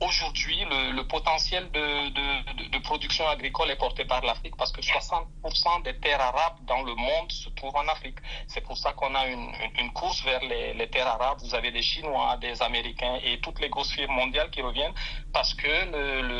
aujourd'hui 0.00 0.64
le, 0.70 1.02
potentiel 1.02 1.70
de, 1.70 2.78
production 2.78 3.28
agricole 3.28 3.70
est 3.70 3.76
porté 3.76 4.04
par 4.04 4.22
l'Afrique 4.24 4.56
parce 4.56 4.72
que 4.72 4.80
60% 4.80 5.82
des 5.84 5.98
terres 5.98 6.20
arabes 6.20 6.56
dans 6.66 6.82
le 6.82 6.94
monde 6.94 7.30
se 7.30 7.48
trouvent 7.50 7.76
en 7.76 7.86
Afrique. 7.88 8.18
C'est 8.46 8.62
pour 8.62 8.76
ça 8.78 8.92
qu'on 8.92 9.14
a 9.14 9.26
une, 9.26 9.92
course 9.92 10.22
vers 10.24 10.40
les, 10.42 10.88
terres 10.88 11.08
arabes. 11.08 11.38
Vous 11.42 11.54
avez 11.54 11.70
des 11.70 11.82
Chinois, 11.82 12.36
des 12.38 12.62
Américains 12.62 13.18
et 13.22 13.40
toutes 13.40 13.60
les 13.60 13.68
grosses 13.68 13.92
firmes 13.92 14.14
mondiales 14.14 14.50
qui 14.50 14.62
reviennent 14.62 14.94
parce 15.32 15.54
que 15.54 15.68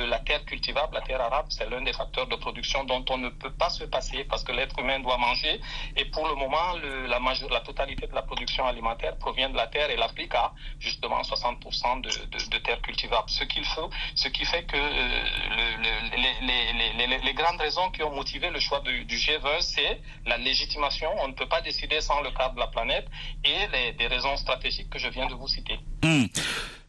la 0.09 0.19
terre 0.21 0.45
cultivable, 0.45 0.95
la 0.95 1.01
terre 1.03 1.21
arabe, 1.21 1.47
c'est 1.49 1.69
l'un 1.69 1.83
des 1.83 1.93
facteurs 1.93 2.27
de 2.27 2.37
production 2.37 2.85
dont 2.85 3.05
on 3.11 3.19
ne 3.19 3.29
peut 3.29 3.53
pas 3.53 3.71
se 3.71 3.85
passer 3.85 4.25
parce 4.25 4.43
que 4.45 4.53
l'être 4.53 4.79
humain 4.79 5.01
doit 5.01 5.17
manger. 5.19 5.61
Et 5.97 6.05
pour 6.07 6.27
le 6.29 6.35
moment, 6.35 6.75
la, 7.09 7.21
majeure, 7.21 7.51
la 7.51 7.61
totalité 7.61 8.07
de 8.07 8.15
la 8.15 8.23
production 8.23 8.67
alimentaire 8.67 9.17
provient 9.19 9.51
de 9.51 9.57
la 9.57 9.67
terre 9.67 9.91
et 9.91 9.97
l'Afrique 9.97 10.35
a 10.35 10.53
justement 10.79 11.21
60% 11.23 12.01
de, 12.03 12.09
de, 12.09 12.51
de 12.51 12.59
terres 12.59 12.83
cultivables. 12.83 13.29
Ce 13.29 13.45
qu'il 13.45 13.65
faut, 13.65 13.91
ce 14.15 14.29
qui 14.29 14.45
fait 14.45 14.65
que 14.65 14.77
euh, 14.77 15.25
le- 15.81 17.07
le- 17.07 17.25
les, 17.25 17.35
grandes 17.35 17.61
raisons 17.61 17.91
qui 17.91 18.03
ont 18.03 18.15
motivé 18.15 18.51
le 18.51 18.61
choix 18.61 18.81
du, 18.81 19.05
du 19.05 19.17
G20, 19.17 19.61
c'est 19.61 20.01
la 20.27 20.37
légitimation. 20.37 21.09
On 21.23 21.29
ne 21.29 21.33
peut 21.35 21.49
pas 21.49 21.61
décider 21.61 22.01
sans 22.01 22.21
le 22.21 22.31
cadre 22.31 22.55
de 22.55 22.61
la 22.61 22.67
planète 22.69 23.07
et 23.45 23.67
les, 23.73 23.93
des 23.93 24.07
raisons 24.07 24.37
stratégiques 24.37 24.91
que 24.91 24.99
je 24.99 25.09
viens 25.09 25.27
de 25.27 25.35
vous 25.35 25.49
citer. 25.49 25.79
Hmm. 26.03 26.25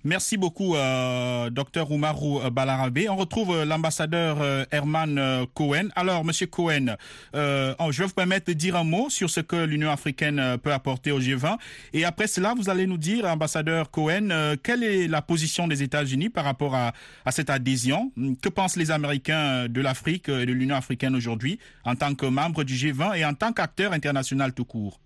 Merci 0.03 0.37
beaucoup, 0.37 0.75
euh, 0.75 1.49
docteur 1.49 1.91
Oumarou 1.91 2.39
Balarabe. 2.51 2.99
On 3.09 3.15
retrouve 3.15 3.55
euh, 3.55 3.65
l'ambassadeur 3.65 4.41
euh, 4.41 4.65
Herman 4.71 5.17
euh, 5.17 5.45
Cohen. 5.53 5.89
Alors, 5.95 6.25
monsieur 6.25 6.47
Cohen, 6.47 6.95
euh, 7.35 7.73
je 7.91 7.99
vais 7.99 8.07
vous 8.07 8.13
permettre 8.13 8.47
de 8.47 8.53
dire 8.53 8.75
un 8.75 8.83
mot 8.83 9.09
sur 9.09 9.29
ce 9.29 9.41
que 9.41 9.63
l'Union 9.63 9.91
africaine 9.91 10.39
euh, 10.39 10.57
peut 10.57 10.73
apporter 10.73 11.11
au 11.11 11.19
G20. 11.19 11.57
Et 11.93 12.05
après 12.05 12.27
cela, 12.27 12.53
vous 12.57 12.69
allez 12.69 12.87
nous 12.87 12.97
dire, 12.97 13.25
ambassadeur 13.25 13.91
Cohen, 13.91 14.29
euh, 14.31 14.55
quelle 14.61 14.83
est 14.83 15.07
la 15.07 15.21
position 15.21 15.67
des 15.67 15.83
États-Unis 15.83 16.29
par 16.29 16.45
rapport 16.45 16.75
à, 16.75 16.93
cette 17.31 17.49
adhésion? 17.49 18.11
Que 18.41 18.49
pensent 18.49 18.77
les 18.77 18.91
Américains 18.91 19.67
de 19.67 19.81
l'Afrique 19.81 20.29
et 20.29 20.45
de 20.45 20.53
l'Union 20.53 20.75
africaine 20.75 21.15
aujourd'hui 21.15 21.59
en 21.85 21.95
tant 21.95 22.15
que 22.15 22.25
membre 22.25 22.63
du 22.63 22.73
G20 22.73 23.17
et 23.17 23.25
en 23.25 23.33
tant 23.33 23.53
qu'acteur 23.53 23.93
international 23.93 24.53
tout 24.53 24.65
court? 24.65 24.99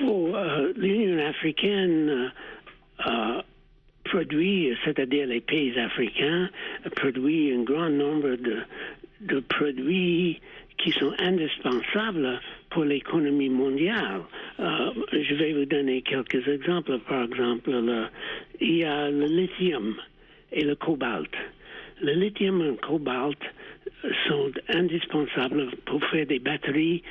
Euh, 0.00 0.72
l'Union 0.76 1.26
africaine, 1.26 2.08
euh, 2.08 2.28
euh, 3.06 3.42
produit, 4.08 4.74
c'est-à-dire 4.84 5.26
les 5.26 5.40
pays 5.40 5.78
africains, 5.78 6.48
produit 6.96 7.52
un 7.52 7.62
grand 7.62 7.90
nombre 7.90 8.36
de, 9.20 9.40
produits 9.40 10.40
qui 10.78 10.90
sont 10.92 11.12
indispensables 11.18 12.40
pour 12.70 12.84
l'économie 12.84 13.48
mondiale. 13.48 14.20
Euh, 14.60 14.90
je 15.12 15.34
vais 15.34 15.52
vous 15.52 15.64
donner 15.64 16.02
quelques 16.02 16.46
exemples. 16.48 16.98
Par 17.08 17.24
exemple, 17.24 17.70
le- 17.70 18.06
il 18.60 18.76
y 18.78 18.84
a 18.84 19.10
le 19.10 19.26
lithium 19.26 19.94
et 20.52 20.64
le 20.64 20.74
cobalt. 20.74 21.30
Le 22.02 22.12
lithium 22.12 22.60
et 22.62 22.66
le 22.66 22.74
cobalt 22.74 23.38
sont 24.28 24.50
indispensables 24.68 25.68
pour 25.86 26.04
faire 26.06 26.26
des 26.26 26.38
batteries 26.38 27.02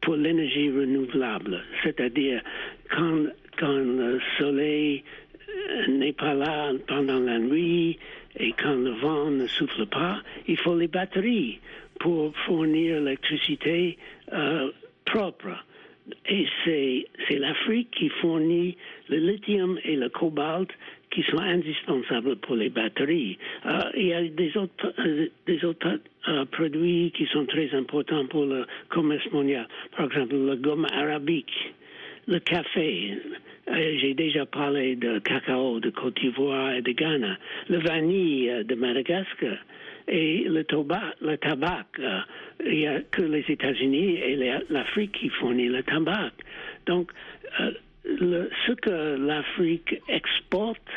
pour 0.00 0.16
l'énergie 0.16 0.68
renouvelable, 0.70 1.62
c'est-à-dire 1.82 2.40
quand, 2.90 3.26
le 3.60 4.18
soleil 4.38 5.04
n'est 5.88 6.12
pas 6.12 6.34
là 6.34 6.72
pendant 6.86 7.20
la 7.20 7.38
nuit 7.38 7.98
et 8.38 8.52
quand 8.52 8.74
le 8.74 8.90
vent 8.90 9.30
ne 9.30 9.46
souffle 9.46 9.86
pas, 9.86 10.22
il 10.48 10.56
faut 10.56 10.76
les 10.76 10.88
batteries 10.88 11.60
pour 12.00 12.34
fournir 12.46 13.00
l'électricité 13.00 13.98
euh, 14.32 14.70
propre. 15.04 15.64
Et 16.28 16.46
c'est, 16.64 17.06
l'Afrique 17.38 17.90
qui 17.92 18.08
fournit 18.08 18.76
le 19.08 19.18
lithium 19.18 19.78
et 19.84 19.94
le 19.94 20.08
cobalt 20.08 20.68
qui 21.10 21.22
sont 21.24 21.38
indispensables 21.38 22.36
pour 22.36 22.56
les 22.56 22.70
batteries. 22.70 23.38
Euh, 23.66 23.78
il 23.96 24.06
y 24.06 24.14
a 24.14 24.22
des 24.22 24.56
autres, 24.56 24.92
euh, 24.98 25.28
des 25.46 25.64
autres 25.64 26.00
produits 26.52 27.12
qui 27.16 27.26
sont 27.26 27.44
très 27.46 27.72
importants 27.74 28.26
pour 28.26 28.46
le 28.46 28.66
commerce 28.88 29.30
mondial. 29.32 29.68
Par 29.96 30.06
exemple, 30.06 30.34
le 30.34 30.56
gomme 30.56 30.86
arabique, 30.92 31.52
le 32.26 32.38
café. 32.38 33.18
Euh, 33.68 33.96
J'ai 34.00 34.14
déjà 34.14 34.44
parlé 34.44 34.96
de 34.96 35.18
cacao 35.20 35.78
de 35.78 35.90
Côte 35.90 36.20
d'Ivoire 36.20 36.72
et 36.72 36.82
de 36.82 36.92
Ghana, 36.92 37.38
le 37.68 37.78
vanille 37.78 38.50
euh, 38.50 38.64
de 38.64 38.74
Madagascar 38.74 39.56
et 40.08 40.44
le 40.48 40.64
tabac. 40.64 41.86
Euh, 42.00 42.20
il 42.66 42.78
n'y 42.78 42.86
a 42.86 43.00
que 43.00 43.22
les 43.22 43.44
États-Unis 43.48 44.16
et 44.16 44.36
l'Afrique 44.68 45.12
qui 45.12 45.28
fournit 45.28 45.68
le 45.68 45.82
tabac. 45.82 46.32
Donc, 46.86 47.12
ce 48.04 48.72
que 48.72 49.16
l'Afrique 49.16 50.00
exporte 50.08 50.90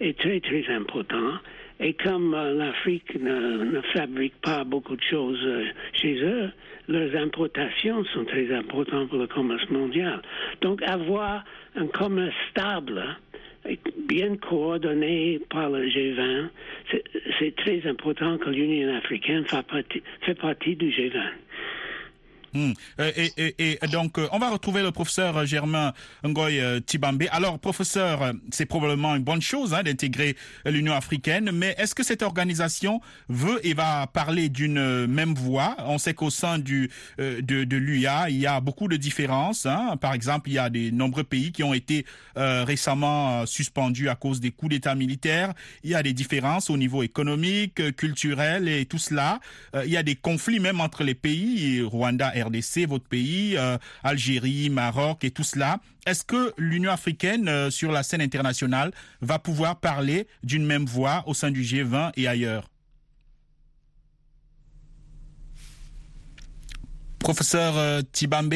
est 0.00 0.18
très 0.18 0.40
très 0.40 0.66
important 0.72 1.34
Et 1.80 1.94
comme 1.94 2.32
l'Afrique 2.32 3.14
ne, 3.20 3.80
fabrique 3.94 4.34
pas 4.42 4.64
beaucoup 4.64 4.96
de 4.96 5.02
choses 5.02 5.40
euh, 5.44 5.64
chez 5.92 6.20
eux, 6.22 6.50
leurs 6.88 7.14
importations 7.14 8.04
sont 8.06 8.24
très 8.24 8.52
importantes 8.52 9.08
pour 9.10 9.18
le 9.18 9.26
commerce 9.26 9.68
mondial. 9.70 10.20
Donc 10.60 10.82
avoir 10.82 11.44
un 11.76 11.86
commerce 11.86 12.34
stable, 12.50 13.04
bien 14.08 14.36
coordonné 14.36 15.40
par 15.50 15.70
le 15.70 15.86
G20, 15.86 16.48
c'est 17.38 17.54
très 17.56 17.86
important 17.86 18.38
que 18.38 18.50
l'Union 18.50 18.94
africaine 18.96 19.44
fait 19.44 19.66
partie, 19.66 20.02
fait 20.22 20.34
partie 20.34 20.76
du 20.76 20.90
G20. 20.90 21.22
Mmh. 22.54 22.72
Et, 22.98 23.32
et, 23.36 23.78
et, 23.82 23.88
donc, 23.88 24.18
on 24.32 24.38
va 24.38 24.50
retrouver 24.50 24.82
le 24.82 24.90
professeur 24.90 25.46
Germain 25.46 25.92
Ngoy 26.24 26.82
Tibambe. 26.86 27.24
Alors, 27.30 27.58
professeur, 27.58 28.32
c'est 28.50 28.66
probablement 28.66 29.14
une 29.16 29.24
bonne 29.24 29.42
chose 29.42 29.74
hein, 29.74 29.82
d'intégrer 29.82 30.36
l'Union 30.64 30.94
africaine, 30.94 31.50
mais 31.52 31.74
est-ce 31.78 31.94
que 31.94 32.02
cette 32.02 32.22
organisation 32.22 33.00
veut 33.28 33.64
et 33.66 33.74
va 33.74 34.06
parler 34.06 34.48
d'une 34.48 35.06
même 35.06 35.34
voix? 35.34 35.76
On 35.80 35.98
sait 35.98 36.14
qu'au 36.14 36.30
sein 36.30 36.58
du, 36.58 36.90
de, 37.18 37.40
de 37.40 37.76
l'UIA, 37.76 38.30
il 38.30 38.38
y 38.38 38.46
a 38.46 38.60
beaucoup 38.60 38.88
de 38.88 38.96
différences. 38.96 39.66
Hein. 39.66 39.96
Par 40.00 40.14
exemple, 40.14 40.50
il 40.50 40.54
y 40.54 40.58
a 40.58 40.70
de 40.70 40.90
nombreux 40.90 41.24
pays 41.24 41.52
qui 41.52 41.62
ont 41.62 41.74
été 41.74 42.04
euh, 42.36 42.64
récemment 42.64 43.46
suspendus 43.46 44.08
à 44.08 44.14
cause 44.14 44.40
des 44.40 44.50
coups 44.50 44.70
d'État 44.70 44.94
militaires. 44.94 45.54
Il 45.84 45.90
y 45.90 45.94
a 45.94 46.02
des 46.02 46.12
différences 46.12 46.70
au 46.70 46.76
niveau 46.76 47.02
économique, 47.02 47.96
culturel 47.96 48.68
et 48.68 48.86
tout 48.86 48.98
cela. 48.98 49.40
Euh, 49.74 49.84
il 49.84 49.92
y 49.92 49.96
a 49.96 50.02
des 50.02 50.16
conflits 50.16 50.60
même 50.60 50.80
entre 50.80 51.04
les 51.04 51.14
pays, 51.14 51.82
Rwanda, 51.82 52.32
RDC, 52.42 52.86
votre 52.86 53.06
pays, 53.06 53.56
euh, 53.56 53.78
Algérie, 54.02 54.70
Maroc 54.70 55.24
et 55.24 55.30
tout 55.30 55.44
cela. 55.44 55.80
Est-ce 56.06 56.24
que 56.24 56.52
l'Union 56.58 56.90
africaine, 56.90 57.48
euh, 57.48 57.70
sur 57.70 57.92
la 57.92 58.02
scène 58.02 58.20
internationale, 58.20 58.92
va 59.20 59.38
pouvoir 59.38 59.80
parler 59.80 60.26
d'une 60.42 60.66
même 60.66 60.86
voix 60.86 61.22
au 61.26 61.34
sein 61.34 61.50
du 61.50 61.62
G20 61.62 62.12
et 62.16 62.28
ailleurs? 62.28 62.68
Professeur 67.18 67.76
euh, 67.76 68.00
Tibambe 68.12 68.54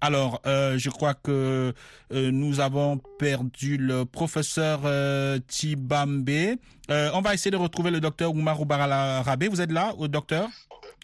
alors, 0.00 0.40
euh, 0.46 0.78
je 0.78 0.90
crois 0.90 1.12
que 1.12 1.74
nous 2.12 2.60
avons 2.60 2.98
perdu 3.18 3.76
le 3.76 4.04
professeur 4.04 4.82
euh, 4.84 5.40
Tibambe. 5.48 6.56
on 6.88 7.20
va 7.20 7.34
essayer 7.34 7.50
de 7.50 7.56
retrouver 7.56 7.90
le 7.90 7.98
docteur 7.98 8.30
Oumarou 8.30 8.64
Barala-Rabé. 8.64 9.48
Vous 9.48 9.60
êtes 9.60 9.72
là, 9.72 9.92
docteur? 10.08 10.48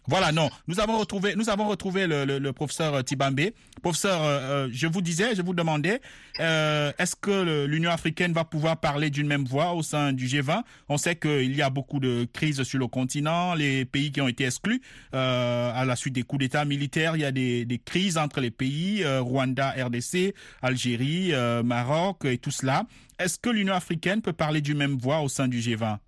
Voilà, 0.06 0.32
non, 0.32 0.50
nous 0.68 0.80
avons 0.80 0.98
retrouvé, 0.98 1.34
nous 1.34 1.48
avons 1.48 1.66
retrouvé 1.66 2.06
le, 2.06 2.24
le, 2.26 2.38
le 2.38 2.52
professeur 2.52 3.02
Tibambe. 3.04 3.40
Professeur, 3.82 4.20
euh, 4.22 4.68
je 4.70 4.86
vous 4.86 5.00
disais, 5.00 5.34
je 5.34 5.40
vous 5.40 5.54
demandais, 5.54 6.00
euh, 6.40 6.92
est-ce 6.98 7.16
que 7.16 7.64
l'Union 7.64 7.90
africaine 7.90 8.32
va 8.32 8.44
pouvoir 8.44 8.76
parler 8.76 9.08
d'une 9.08 9.26
même 9.26 9.44
voix 9.44 9.72
au 9.72 9.82
sein 9.82 10.12
du 10.12 10.26
G20 10.26 10.62
On 10.90 10.98
sait 10.98 11.16
qu'il 11.16 11.56
y 11.56 11.62
a 11.62 11.70
beaucoup 11.70 12.00
de 12.00 12.26
crises 12.32 12.62
sur 12.64 12.78
le 12.78 12.86
continent, 12.86 13.54
les 13.54 13.86
pays 13.86 14.12
qui 14.12 14.20
ont 14.20 14.28
été 14.28 14.44
exclus 14.44 14.82
euh, 15.14 15.72
à 15.74 15.84
la 15.86 15.96
suite 15.96 16.14
des 16.14 16.22
coups 16.22 16.40
d'État 16.40 16.64
militaires, 16.66 17.16
il 17.16 17.22
y 17.22 17.24
a 17.24 17.32
des, 17.32 17.64
des 17.64 17.78
crises 17.78 18.18
entre 18.18 18.40
les 18.40 18.50
pays, 18.50 19.04
Rwanda, 19.06 19.70
RDC, 19.70 20.34
Algérie, 20.60 21.32
Maroc 21.64 22.24
et 22.24 22.38
tout 22.38 22.50
cela. 22.50 22.84
Est-ce 23.18 23.38
que 23.38 23.48
l'Union 23.48 23.74
africaine 23.74 24.20
peut 24.20 24.32
parler 24.32 24.60
d'une 24.60 24.76
même 24.78 24.98
voix 24.98 25.20
au 25.20 25.28
sein 25.28 25.48
du 25.48 25.60
G20 25.60 25.98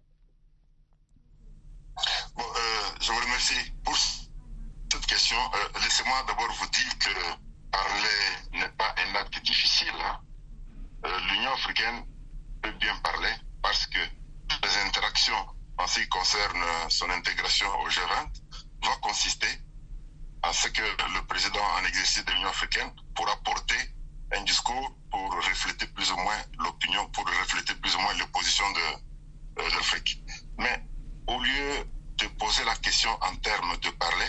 bon, 2.36 2.42
Remercie 3.46 3.72
pour 3.84 3.96
cette 3.96 5.06
question. 5.06 5.36
Euh, 5.36 5.78
Laissez-moi 5.80 6.24
d'abord 6.26 6.50
vous 6.52 6.68
dire 6.68 6.98
que 6.98 7.10
parler 7.70 8.58
n'est 8.58 8.68
pas 8.70 8.94
un 8.98 9.14
acte 9.14 9.40
difficile. 9.44 9.94
Euh, 11.04 11.18
L'Union 11.30 11.52
africaine 11.52 12.04
peut 12.62 12.72
bien 12.72 12.96
parler 13.04 13.32
parce 13.62 13.86
que 13.86 13.98
les 13.98 14.76
interactions 14.86 15.46
en 15.78 15.86
ce 15.86 16.00
qui 16.00 16.08
concerne 16.08 16.64
son 16.88 17.08
intégration 17.10 17.68
au 17.82 17.88
G20 17.88 18.32
va 18.84 18.96
consister 19.02 19.60
à 20.42 20.52
ce 20.52 20.68
que 20.68 20.82
le 20.82 21.26
président 21.26 21.64
en 21.78 21.84
exercice 21.84 22.24
de 22.24 22.32
l'Union 22.32 22.48
africaine 22.48 22.90
pourra 23.14 23.36
porter 23.44 23.94
un 24.32 24.42
discours 24.42 24.96
pour 25.10 25.32
refléter 25.34 25.86
plus 25.88 26.10
ou 26.10 26.16
moins 26.16 26.42
l'opinion, 26.58 27.08
pour 27.10 27.24
refléter 27.26 27.74
plus 27.76 27.94
ou 27.94 28.00
moins 28.00 28.14
les 28.14 28.26
positions 28.26 28.70
de, 28.72 29.62
euh, 29.62 29.70
de 29.70 29.76
l'Afrique. 29.76 30.20
Mais 30.58 30.82
au 31.28 31.40
lieu 31.40 31.86
de 32.18 32.26
poser 32.38 32.64
la 32.64 32.74
question 32.76 33.10
en 33.22 33.36
termes 33.36 33.76
de 33.78 33.90
parler, 33.90 34.26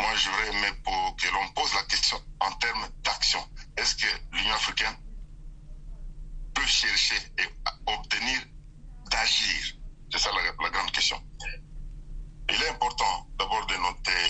moi 0.00 0.14
j'aurais 0.16 0.48
aimé 0.48 0.68
pour 0.84 1.16
que 1.16 1.28
l'on 1.28 1.48
pose 1.52 1.74
la 1.74 1.82
question 1.84 2.20
en 2.40 2.52
termes 2.52 2.88
d'action. 3.02 3.40
Est-ce 3.76 3.96
que 3.96 4.06
l'Union 4.32 4.54
africaine 4.54 4.96
peut 6.54 6.66
chercher 6.66 7.16
et 7.38 7.48
obtenir 7.86 8.40
d'agir 9.10 9.74
C'est 10.10 10.18
ça 10.18 10.30
la, 10.32 10.42
la, 10.62 10.70
grande 10.70 10.90
question. 10.92 11.22
Il 12.50 12.62
est 12.62 12.68
important 12.70 13.28
d'abord 13.38 13.66
de 13.66 13.76
noter 13.76 14.26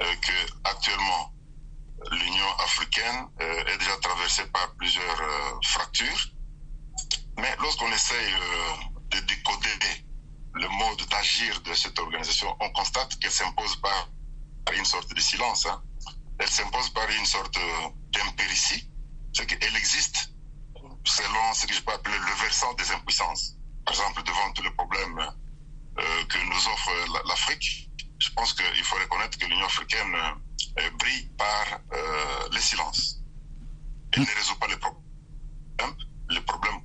euh, 0.00 0.14
que 0.16 0.68
actuellement 0.68 1.32
l'Union 2.10 2.56
africaine 2.58 3.28
euh, 3.40 3.64
est 3.66 3.78
déjà 3.78 3.96
traversée 3.98 4.46
par 4.46 4.74
plusieurs 4.76 5.20
euh, 5.20 5.60
fractures, 5.64 6.28
mais 7.38 7.56
lorsqu'on 7.60 7.90
essaye 7.92 8.34
de 9.10 9.20
décoder 9.20 10.04
le 10.54 10.68
mode 10.68 11.02
d'agir 11.08 11.60
de 11.62 11.74
cette 11.74 11.98
organisation, 11.98 12.56
on 12.60 12.70
constate 12.70 13.18
qu'elle 13.18 13.30
s'impose 13.30 13.76
par 13.76 14.08
une 14.72 14.84
sorte 14.84 15.12
de 15.12 15.20
silence. 15.20 15.66
Hein. 15.66 15.82
Elle 16.38 16.48
s'impose 16.48 16.90
par 16.90 17.08
une 17.10 17.26
sorte 17.26 17.58
d'impéritie. 18.12 18.88
C'est 19.32 19.46
qu'elle 19.46 19.76
existe 19.76 20.30
selon 21.04 21.54
ce 21.54 21.66
que 21.66 21.74
je 21.74 21.80
peux 21.82 21.92
appeler 21.92 22.16
le 22.16 22.42
versant 22.42 22.72
des 22.74 22.90
impuissances. 22.92 23.56
Par 23.84 23.94
exemple, 23.94 24.22
devant 24.22 24.52
tous 24.52 24.62
les 24.62 24.70
problèmes 24.70 25.18
euh, 25.98 26.24
que 26.26 26.38
nous 26.38 26.68
offre 26.68 27.28
l'Afrique, 27.28 27.90
je 28.18 28.30
pense 28.30 28.54
qu'il 28.54 28.84
faut 28.84 28.96
reconnaître 28.96 29.36
que 29.36 29.46
l'Union 29.46 29.66
africaine 29.66 30.14
euh, 30.78 30.90
brille 30.98 31.30
par 31.36 31.80
euh, 31.92 32.48
le 32.52 32.60
silence. 32.60 33.20
Elle 34.12 34.22
ne 34.22 34.26
résout 34.26 34.56
pas 34.56 34.68
les 34.68 34.76
problèmes, 34.76 35.96
les 36.30 36.40
problèmes 36.42 36.80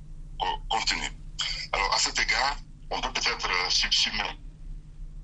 continuent. 0.68 1.16
Alors, 1.72 1.94
à 1.94 1.98
cet 1.98 2.18
égard, 2.18 2.56
on 2.90 3.00
peut 3.00 3.12
peut-être 3.12 3.48
euh, 3.48 3.70
subsumer 3.70 4.38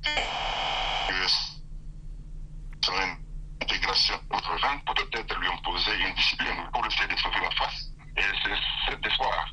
que 0.05 1.29
son 2.85 2.93
intégration 3.61 4.21
au 4.31 4.37
G20 4.37 4.85
peut 4.85 5.05
peut-être 5.11 5.39
lui 5.41 5.49
imposer 5.49 5.99
une 5.99 6.15
discipline 6.15 6.71
pour 6.73 6.87
essayer 6.87 7.09
de 7.09 7.17
sauver 7.17 7.41
la 7.43 7.51
face. 7.51 7.91
Et 8.17 8.23
c'est 8.43 8.91
cet 8.91 9.05
espoir 9.05 9.49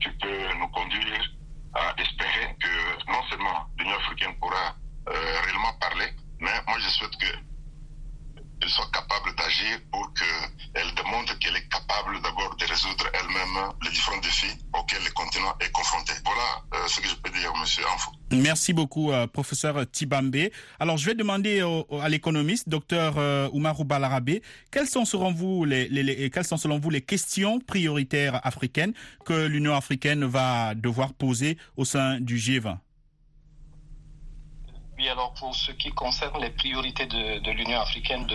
qui 0.00 0.08
peut 0.10 0.54
nous 0.54 0.68
conduire 0.68 1.22
à 1.74 1.94
espérer 2.00 2.56
que 2.60 3.10
non 3.10 3.22
seulement 3.28 3.66
l'Union 3.78 3.96
africaine 3.96 4.38
pourra 4.38 4.76
euh, 5.08 5.40
réellement 5.42 5.72
parler, 5.80 6.14
mais 6.40 6.52
moi 6.66 6.78
je 6.78 6.88
souhaite 6.88 7.16
que 7.16 7.26
elle 8.62 8.68
soit 8.70 8.90
capable 8.90 9.34
d'agir 9.34 9.78
pour 9.92 10.12
qu'elle 10.14 10.94
démontre 10.94 11.38
qu'elle 11.38 11.56
est 11.56 11.68
capable 11.68 12.20
d'abord 12.22 12.56
de 12.56 12.64
résoudre 12.66 13.06
elle-même 13.12 13.72
les 13.82 13.90
différents 13.90 14.18
défis 14.18 14.58
auxquels 14.72 15.04
le 15.04 15.10
continent 15.10 15.54
est 15.60 15.70
confronté. 15.72 16.12
Voilà 16.24 16.62
euh, 16.74 16.88
ce 16.88 17.00
que 17.00 17.08
je 17.08 17.14
peux 17.16 17.30
dire, 17.30 17.54
Monsieur 17.56 17.86
Anfo. 17.88 18.12
Merci 18.42 18.72
beaucoup, 18.72 19.12
euh, 19.12 19.26
professeur 19.26 19.90
Tibambe. 19.90 20.36
Alors, 20.78 20.96
je 20.96 21.06
vais 21.06 21.14
demander 21.14 21.62
à 22.00 22.08
l'économiste, 22.08 22.68
docteur 22.68 23.14
euh, 23.18 23.48
Oumarou 23.52 23.84
Balarabé, 23.84 24.42
quelles 24.70 24.86
sont 24.86 25.04
selon 25.04 25.32
vous 25.32 25.64
les, 25.64 25.88
les, 25.88 26.02
les, 26.02 26.30
quelles 26.30 26.44
sont 26.44 26.56
selon 26.56 26.78
vous 26.78 26.90
les 26.90 27.00
questions 27.00 27.60
prioritaires 27.60 28.40
africaines 28.44 28.92
que 29.24 29.46
l'Union 29.46 29.74
africaine 29.74 30.24
va 30.24 30.74
devoir 30.74 31.12
poser 31.14 31.56
au 31.76 31.84
sein 31.84 32.20
du 32.20 32.36
G20 32.36 32.76
alors 35.08 35.32
pour 35.34 35.54
ce 35.54 35.72
qui 35.72 35.90
concerne 35.90 36.40
les 36.40 36.50
priorités 36.50 37.06
de, 37.06 37.50
l'Union 37.50 37.80
africaine, 37.80 38.26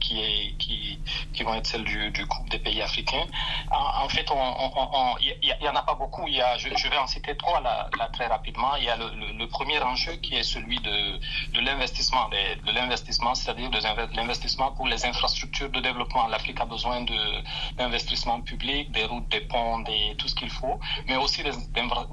qui, 0.00 1.44
vont 1.44 1.54
être 1.54 1.66
celles 1.66 1.84
du, 1.84 2.26
groupe 2.26 2.48
des 2.50 2.58
pays 2.58 2.82
africains, 2.82 3.26
en, 3.70 4.08
fait, 4.08 4.26
il 4.28 4.32
on, 4.32 5.16
y, 5.20 5.64
y, 5.64 5.68
en 5.68 5.74
a 5.74 5.82
pas 5.82 5.94
beaucoup. 5.94 6.26
Je, 6.26 6.88
vais 6.88 6.98
en 6.98 7.06
citer 7.06 7.36
trois 7.36 7.60
là, 7.60 7.88
très 8.12 8.26
rapidement. 8.26 8.76
Il 8.76 8.84
y 8.84 8.90
a 8.90 8.96
le, 8.96 9.46
premier 9.48 9.80
enjeu 9.80 10.12
qui 10.16 10.34
est 10.36 10.42
celui 10.42 10.78
de, 10.80 11.60
l'investissement, 11.60 12.28
de 12.28 12.72
l'investissement, 12.72 13.34
c'est-à-dire 13.34 13.70
de 13.70 14.16
l'investissement 14.16 14.72
pour 14.72 14.86
les 14.86 15.04
infrastructures 15.06 15.70
de 15.70 15.80
développement. 15.80 16.26
L'Afrique 16.28 16.60
a 16.60 16.66
besoin 16.66 17.04
d'investissements 17.76 18.40
publics, 18.40 18.90
des 18.92 19.04
routes, 19.04 19.28
des 19.28 19.40
ponts, 19.40 19.84
tout 20.18 20.28
ce 20.28 20.34
qu'il 20.34 20.50
faut, 20.50 20.78
mais 21.06 21.16
aussi 21.16 21.42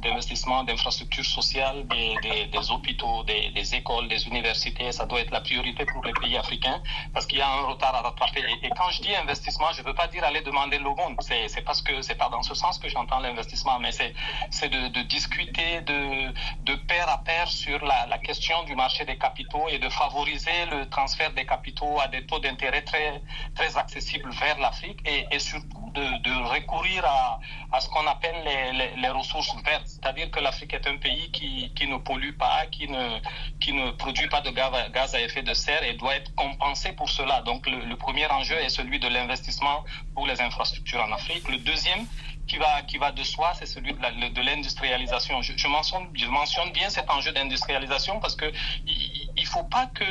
d'investissements 0.01 0.63
d'infrastructures 0.63 1.25
sociales, 1.25 1.85
des, 1.87 2.71
hôpitaux, 2.71 3.23
des 3.23 3.75
écoles 3.75 4.04
écoles, 4.05 4.07
des 4.07 4.27
universités. 4.27 4.91
Ça 4.91 5.05
doit 5.05 5.19
être 5.21 5.31
la 5.31 5.41
priorité 5.41 5.85
pour 5.85 6.03
les 6.03 6.13
pays 6.13 6.37
africains 6.37 6.81
parce 7.13 7.25
qu'il 7.25 7.39
y 7.39 7.41
a 7.41 7.49
un 7.49 7.65
retard 7.65 7.95
à 7.95 8.01
rattraper. 8.01 8.41
Et, 8.41 8.67
et 8.67 8.69
quand 8.69 8.89
je 8.91 9.01
dis 9.01 9.15
investissement, 9.15 9.71
je 9.73 9.81
ne 9.81 9.87
veux 9.87 9.93
pas 9.93 10.07
dire 10.07 10.23
aller 10.23 10.41
demander 10.41 10.77
le 10.77 10.85
monde. 10.85 11.17
C'est, 11.21 11.47
c'est 11.47 11.61
parce 11.61 11.81
que 11.81 12.01
c'est 12.01 12.15
pas 12.15 12.29
dans 12.29 12.43
ce 12.43 12.53
sens 12.53 12.79
que 12.79 12.89
j'entends 12.89 13.19
l'investissement, 13.19 13.79
mais 13.79 13.91
c'est, 13.91 14.13
c'est 14.51 14.69
de, 14.69 15.01
discuter 15.03 15.81
de, 15.81 16.33
de 16.63 16.75
pair 16.75 17.07
à 17.09 17.19
pair 17.23 17.47
sur 17.47 17.83
la, 17.85 18.17
question 18.19 18.63
du 18.63 18.75
marché 18.75 19.05
des 19.05 19.17
capitaux 19.17 19.67
et 19.69 19.77
de 19.77 19.89
favoriser 19.89 20.65
le 20.71 20.89
transfert 20.89 21.31
des 21.33 21.45
capitaux 21.45 21.99
à 21.99 22.07
des 22.07 22.25
taux 22.25 22.39
d'intérêt 22.39 22.81
très, 22.81 23.21
très 23.53 23.77
accessibles 23.77 24.31
vers 24.31 24.57
l'Afrique 24.57 24.99
et, 25.05 25.37
surtout 25.37 25.91
de, 25.93 26.01
de 26.23 26.33
recourir 26.49 27.05
à, 27.05 27.39
à 27.71 27.79
ce 27.81 27.89
qu'on 27.89 28.07
appelle 28.07 28.35
les, 28.43 28.71
les, 28.71 28.95
les 29.01 29.09
ressources 29.09 29.53
vertes. 29.63 29.85
C'est-à-dire 29.85 30.31
que 30.31 30.39
l'Afrique 30.39 30.73
est 30.73 30.87
un 30.87 30.97
pays 30.97 31.29
qui, 31.31 31.71
qui 31.75 31.87
ne 31.87 31.97
pollue 31.97 32.35
pas, 32.37 32.65
qui 32.71 32.87
ne, 32.87 33.19
qui 33.59 33.73
ne 33.73 33.91
produit 33.95 34.27
pas 34.27 34.41
de 34.41 34.49
gaz 34.49 35.15
à, 35.15 35.21
effet 35.21 35.43
de 35.43 35.53
serre 35.53 35.83
et 35.83 35.93
doit 35.93 36.15
être 36.15 36.33
compensé 36.35 36.91
pour 36.93 37.09
cela. 37.09 37.41
Donc 37.41 37.67
le, 37.67 37.95
premier 37.95 38.27
enjeu 38.27 38.57
est 38.57 38.69
celui 38.69 38.99
de 38.99 39.07
l'investissement 39.07 39.83
pour 40.13 40.27
les 40.27 40.41
infrastructures 40.41 41.01
en 41.01 41.11
Afrique. 41.11 41.47
Le 41.49 41.57
deuxième, 41.57 42.05
qui 42.47 42.57
va, 42.57 42.81
qui 42.83 42.97
va 42.97 43.11
de 43.11 43.23
soi, 43.23 43.53
c'est 43.55 43.65
celui 43.65 43.93
de, 43.93 44.41
l'industrialisation. 44.41 45.41
Je, 45.41 45.67
mentionne, 45.67 46.07
je 46.13 46.27
mentionne 46.27 46.71
bien 46.71 46.89
cet 46.89 47.09
enjeu 47.09 47.31
d'industrialisation 47.31 48.19
parce 48.19 48.35
que 48.35 48.45
il 49.37 49.45
faut 49.45 49.63
pas 49.63 49.87
que 49.87 50.03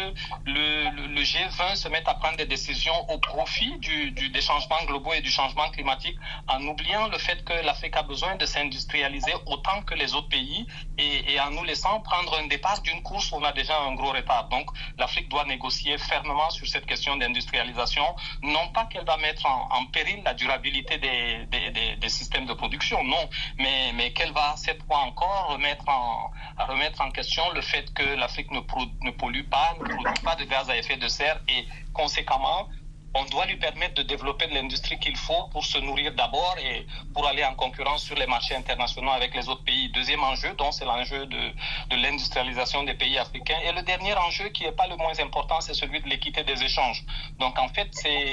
le, 0.46 0.90
le, 0.90 1.06
le, 1.06 1.22
G20 1.22 1.76
se 1.76 1.88
mette 1.88 2.08
à 2.08 2.14
prendre 2.14 2.36
des 2.36 2.46
décisions 2.46 3.08
au 3.10 3.18
profit 3.18 3.78
du, 3.78 4.10
du, 4.10 4.28
des 4.30 4.40
changements 4.40 4.82
globaux 4.86 5.12
et 5.12 5.20
du 5.20 5.30
changement 5.30 5.70
climatique 5.70 6.16
en 6.48 6.62
oubliant 6.62 7.08
le 7.08 7.18
fait 7.18 7.44
que 7.44 7.52
l'Afrique 7.64 7.96
a 7.96 8.02
besoin 8.02 8.36
de 8.36 8.46
s'industrialiser 8.46 9.32
autant 9.46 9.82
que 9.82 9.94
les 9.94 10.14
autres 10.14 10.28
pays 10.28 10.66
et, 10.98 11.40
en 11.40 11.50
nous 11.50 11.64
laissant 11.64 12.00
prendre 12.00 12.38
un 12.38 12.46
départ 12.46 12.80
d'une 12.82 13.02
course 13.02 13.30
où 13.32 13.36
on 13.36 13.44
a 13.44 13.52
déjà 13.52 13.78
un 13.80 13.94
gros 13.94 14.12
retard. 14.12 14.48
Donc 14.48 14.70
l'Afrique 14.98 15.28
doit 15.28 15.44
négocier 15.44 15.98
fermement 15.98 16.50
sur 16.50 16.66
cette 16.66 16.86
question 16.86 17.16
d'industrialisation, 17.16 18.04
non 18.42 18.68
pas 18.72 18.86
qu'elle 18.86 19.04
va 19.04 19.16
mettre 19.18 19.46
en, 19.46 19.84
péril 19.86 20.22
la 20.24 20.34
durabilité 20.34 20.98
des, 20.98 21.46
des, 21.46 21.70
des, 21.70 21.96
des 21.96 22.08
système 22.08 22.46
de 22.46 22.54
production, 22.54 23.02
non, 23.04 23.28
mais, 23.58 23.92
mais 23.94 24.12
qu'elle 24.12 24.32
va 24.32 24.56
cette 24.56 24.82
fois 24.84 24.98
encore 24.98 25.48
remettre 25.50 25.88
en, 25.88 26.30
remettre 26.68 27.00
en 27.00 27.10
question 27.10 27.42
le 27.52 27.60
fait 27.60 27.92
que 27.94 28.02
l'Afrique 28.02 28.50
ne, 28.50 28.60
ne 29.02 29.10
pollue 29.14 29.44
pas, 29.44 29.74
ne 29.80 29.84
produit 29.94 30.22
pas 30.22 30.36
de 30.36 30.44
gaz 30.44 30.68
à 30.70 30.76
effet 30.76 30.96
de 30.96 31.08
serre 31.08 31.40
et 31.48 31.66
conséquemment, 31.92 32.68
on 33.14 33.24
doit 33.26 33.46
lui 33.46 33.56
permettre 33.56 33.94
de 33.94 34.02
développer 34.02 34.46
l'industrie 34.48 34.98
qu'il 34.98 35.16
faut 35.16 35.48
pour 35.52 35.64
se 35.64 35.78
nourrir 35.78 36.12
d'abord 36.14 36.56
et 36.58 36.84
pour 37.14 37.26
aller 37.28 37.44
en 37.44 37.54
concurrence 37.54 38.02
sur 38.02 38.16
les 38.16 38.26
marchés 38.26 38.56
internationaux 38.56 39.12
avec 39.12 39.34
les 39.34 39.48
autres 39.48 39.62
pays. 39.62 39.88
Deuxième 39.90 40.24
enjeu, 40.24 40.52
donc, 40.54 40.74
c'est 40.74 40.84
l'enjeu 40.84 41.26
de, 41.26 41.52
de 41.90 41.96
l'industrialisation 41.96 42.82
des 42.82 42.94
pays 42.94 43.16
africains. 43.16 43.58
Et 43.64 43.72
le 43.72 43.82
dernier 43.82 44.14
enjeu, 44.16 44.48
qui 44.48 44.64
n'est 44.64 44.72
pas 44.72 44.88
le 44.88 44.96
moins 44.96 45.18
important, 45.20 45.60
c'est 45.60 45.74
celui 45.74 46.00
de 46.00 46.08
l'équité 46.08 46.42
des 46.42 46.60
échanges. 46.64 47.04
Donc, 47.38 47.56
en 47.58 47.68
fait, 47.68 47.88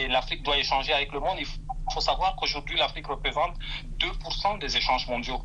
l'Afrique 0.09 0.41
doit 0.41 0.57
échanger 0.57 0.93
avec 0.93 1.11
le 1.11 1.19
monde. 1.19 1.37
Savoir 1.99 2.35
qu'aujourd'hui, 2.35 2.77
l'Afrique 2.77 3.07
représente 3.07 3.53
2% 3.99 4.59
des 4.59 4.77
échanges 4.77 5.07
mondiaux. 5.07 5.41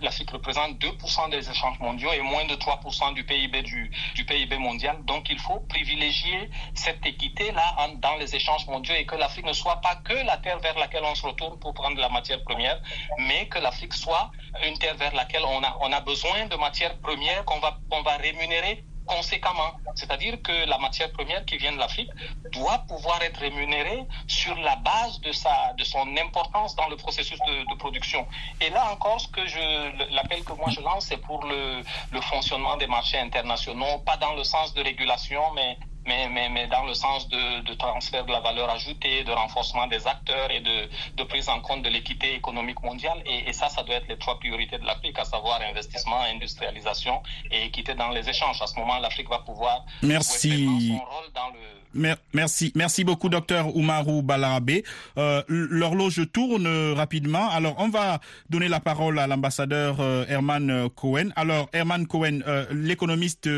L'Afrique 0.00 0.30
représente 0.30 0.78
2% 0.78 1.30
des 1.30 1.50
échanges 1.50 1.78
mondiaux 1.80 2.12
et 2.12 2.20
moins 2.20 2.44
de 2.44 2.54
3% 2.54 3.14
du 3.14 3.24
PIB 3.24 3.62
du, 3.62 3.90
PIB 4.26 4.56
mondial. 4.58 5.04
Donc, 5.04 5.28
il 5.28 5.38
faut 5.38 5.60
privilégier 5.68 6.50
cette 6.74 7.04
équité-là 7.04 7.88
dans 7.96 8.16
les 8.16 8.34
échanges 8.34 8.66
mondiaux 8.66 8.94
et 8.94 9.04
que 9.04 9.16
l'Afrique 9.16 9.46
ne 9.46 9.52
soit 9.52 9.80
pas 9.80 9.96
que 9.96 10.14
la 10.14 10.38
terre 10.38 10.60
vers 10.60 10.78
laquelle 10.78 11.04
on 11.04 11.14
se 11.14 11.26
retourne 11.26 11.58
pour 11.58 11.74
prendre 11.74 12.00
la 12.00 12.08
matière 12.08 12.42
première, 12.44 12.80
mais 13.18 13.48
que 13.48 13.58
l'Afrique 13.58 13.94
soit 13.94 14.30
une 14.66 14.78
terre 14.78 14.96
vers 14.96 15.14
laquelle 15.14 15.44
on 15.44 15.62
a, 15.62 15.96
a 15.96 16.00
besoin 16.00 16.46
de 16.46 16.56
matières 16.56 16.98
premières 17.00 17.44
qu'on 17.44 17.58
va, 17.58 17.78
qu'on 17.90 18.02
va 18.02 18.16
rémunérer 18.16 18.84
conséquemment. 19.10 19.72
C'est-à-dire 19.94 20.40
que 20.42 20.56
la 20.68 20.78
matière 20.78 21.10
première 21.12 21.44
qui 21.44 21.56
vient 21.56 21.72
de 21.72 21.78
l'Afrique 21.78 22.10
doit 22.52 22.78
pouvoir 22.88 23.20
être 23.22 23.40
rémunérée 23.40 24.02
sur 24.26 24.54
la 24.56 24.76
base 24.76 25.20
de, 25.20 25.32
sa, 25.32 25.72
de 25.76 25.84
son 25.84 26.06
importance 26.16 26.76
dans 26.76 26.88
le 26.88 26.96
processus 26.96 27.38
de, 27.46 27.76
production. 27.78 28.26
Et 28.60 28.70
là 28.70 28.90
encore, 28.92 29.20
ce 29.20 29.28
que 29.28 29.44
je, 29.46 30.14
l'appel 30.14 30.44
que 30.44 30.52
moi 30.52 30.68
je 30.70 30.80
lance, 30.80 31.06
c'est 31.06 31.22
pour 31.28 31.44
le, 31.44 31.82
le 32.12 32.20
fonctionnement 32.20 32.76
des 32.76 32.86
marchés 32.86 33.18
internationaux, 33.18 33.98
pas 34.04 34.16
dans 34.18 34.34
le 34.34 34.44
sens 34.44 34.74
de 34.74 34.82
régulation, 34.82 35.42
mais 35.54 35.78
mais, 36.06 36.28
mais, 36.28 36.48
mais 36.48 36.66
dans 36.68 36.84
le 36.84 36.94
sens 36.94 37.28
de, 37.28 37.60
de, 37.62 37.74
transfert 37.74 38.24
de 38.24 38.32
la 38.32 38.40
valeur 38.40 38.70
ajoutée, 38.70 39.24
de 39.24 39.32
renforcement 39.32 39.86
des 39.86 40.06
acteurs 40.06 40.50
et 40.50 40.60
de, 40.60 40.88
de 41.16 41.24
prise 41.24 41.48
en 41.48 41.60
compte 41.60 41.82
de 41.82 41.88
l'équité 41.88 42.34
économique 42.34 42.82
mondiale. 42.82 43.22
Et, 43.26 43.48
et, 43.48 43.52
ça, 43.52 43.68
ça 43.68 43.82
doit 43.82 43.96
être 43.96 44.08
les 44.08 44.18
trois 44.18 44.38
priorités 44.38 44.78
de 44.78 44.86
l'Afrique, 44.86 45.18
à 45.18 45.24
savoir 45.24 45.60
investissement, 45.62 46.20
industrialisation 46.22 47.22
et 47.50 47.66
équité 47.66 47.94
dans 47.94 48.10
les 48.10 48.28
échanges. 48.28 48.60
À 48.62 48.66
ce 48.66 48.78
moment, 48.78 48.98
l'Afrique 48.98 49.28
va 49.28 49.38
pouvoir 49.40 49.84
Merci. 50.02 50.64
jouer 50.64 50.88
son 50.88 51.04
rôle 51.04 51.32
dans 51.34 51.48
le 51.48 51.80
Merci, 51.92 52.72
merci 52.76 53.02
beaucoup, 53.02 53.28
docteur 53.28 53.74
Oumarou 53.74 54.22
Balarabe. 54.22 54.70
Euh, 55.18 55.42
L'horloge 55.48 56.20
tourne 56.32 56.92
rapidement. 56.92 57.48
Alors, 57.50 57.74
on 57.78 57.88
va 57.88 58.20
donner 58.48 58.68
la 58.68 58.78
parole 58.78 59.18
à 59.18 59.26
l'ambassadeur 59.26 59.96
euh, 60.00 60.24
Herman 60.28 60.88
Cohen. 60.94 61.30
Alors, 61.34 61.68
Herman 61.72 62.06
Cohen, 62.06 62.40
euh, 62.46 62.64
l'économiste 62.72 63.48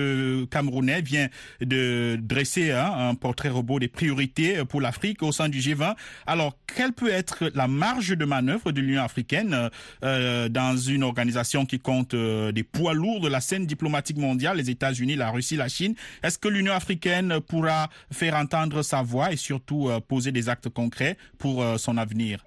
camerounais, 0.51 1.03
vient 1.03 1.29
de 1.61 2.17
dresser 2.33 2.73
hein, 2.73 2.93
un 2.97 3.15
portrait 3.15 3.49
robot 3.49 3.79
des 3.79 3.89
priorités 3.89 4.65
pour 4.65 4.81
l'Afrique 4.81 5.23
au 5.23 5.33
sein 5.33 5.49
du 5.49 5.59
G20. 5.59 5.95
Alors, 6.27 6.57
quelle 6.75 6.93
peut 6.93 7.11
être 7.11 7.51
la 7.55 7.69
marge 7.69 8.17
de 8.17 8.25
manœuvre 8.25 8.73
de 8.73 8.81
l'Union 8.81 9.03
africaine 9.03 9.71
euh, 10.05 10.49
dans 10.49 10.77
une 10.77 11.03
organisation 11.03 11.67
qui 11.67 11.79
compte 11.79 12.15
des 12.15 12.63
poids 12.63 12.95
lourds 12.95 13.21
de 13.21 13.29
la 13.29 13.41
scène 13.41 13.67
diplomatique 13.67 14.19
mondiale, 14.19 14.57
les 14.57 14.71
États-Unis, 14.71 15.17
la 15.17 15.31
Russie, 15.31 15.57
la 15.57 15.69
Chine? 15.69 15.95
Est-ce 16.23 16.39
que 16.39 16.49
l'Union 16.49 16.73
africaine 16.73 17.41
pourra 17.41 17.89
faire 18.11 18.35
entendre 18.35 18.83
sa 18.83 19.03
voix 19.03 19.33
et 19.33 19.37
surtout 19.37 19.89
euh, 19.89 20.01
poser 20.01 20.33
des 20.33 20.49
actes 20.49 20.69
concrets 20.69 21.17
pour 21.39 21.63
euh, 21.63 21.77
son 21.79 21.97
avenir? 21.97 22.45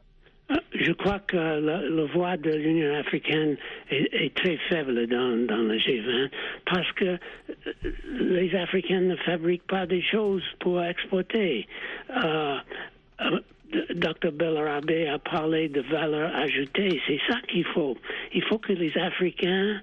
Je 0.86 0.92
crois 0.92 1.20
que 1.20 1.36
la, 1.36 2.06
voix 2.14 2.38
de 2.38 2.52
l'Union 2.52 2.94
africaine 2.96 3.58
est, 3.90 4.34
très 4.36 4.58
faible 4.70 5.08
dans, 5.08 5.46
dans 5.48 5.64
le 5.64 5.78
G20 5.78 6.30
parce 6.66 6.92
que 6.94 7.18
les 8.20 8.56
Africains 8.56 9.02
ne 9.02 9.16
fabriquent 9.16 9.68
pas 9.68 9.86
des 9.86 10.02
choses 10.02 10.44
pour 10.60 10.84
exporter. 10.84 11.68
Euh, 12.24 12.58
Dr. 13.96 14.32
Bellarabe 14.32 14.92
a 15.12 15.18
parlé 15.18 15.70
de 15.70 15.82
valeur 15.82 16.34
ajoutée. 16.36 17.02
C'est 17.08 17.20
ça 17.28 17.40
qu'il 17.48 17.66
faut. 17.66 17.98
Il 18.34 18.44
faut 18.44 18.60
que 18.60 18.74
les 18.74 18.96
Africains 18.98 19.82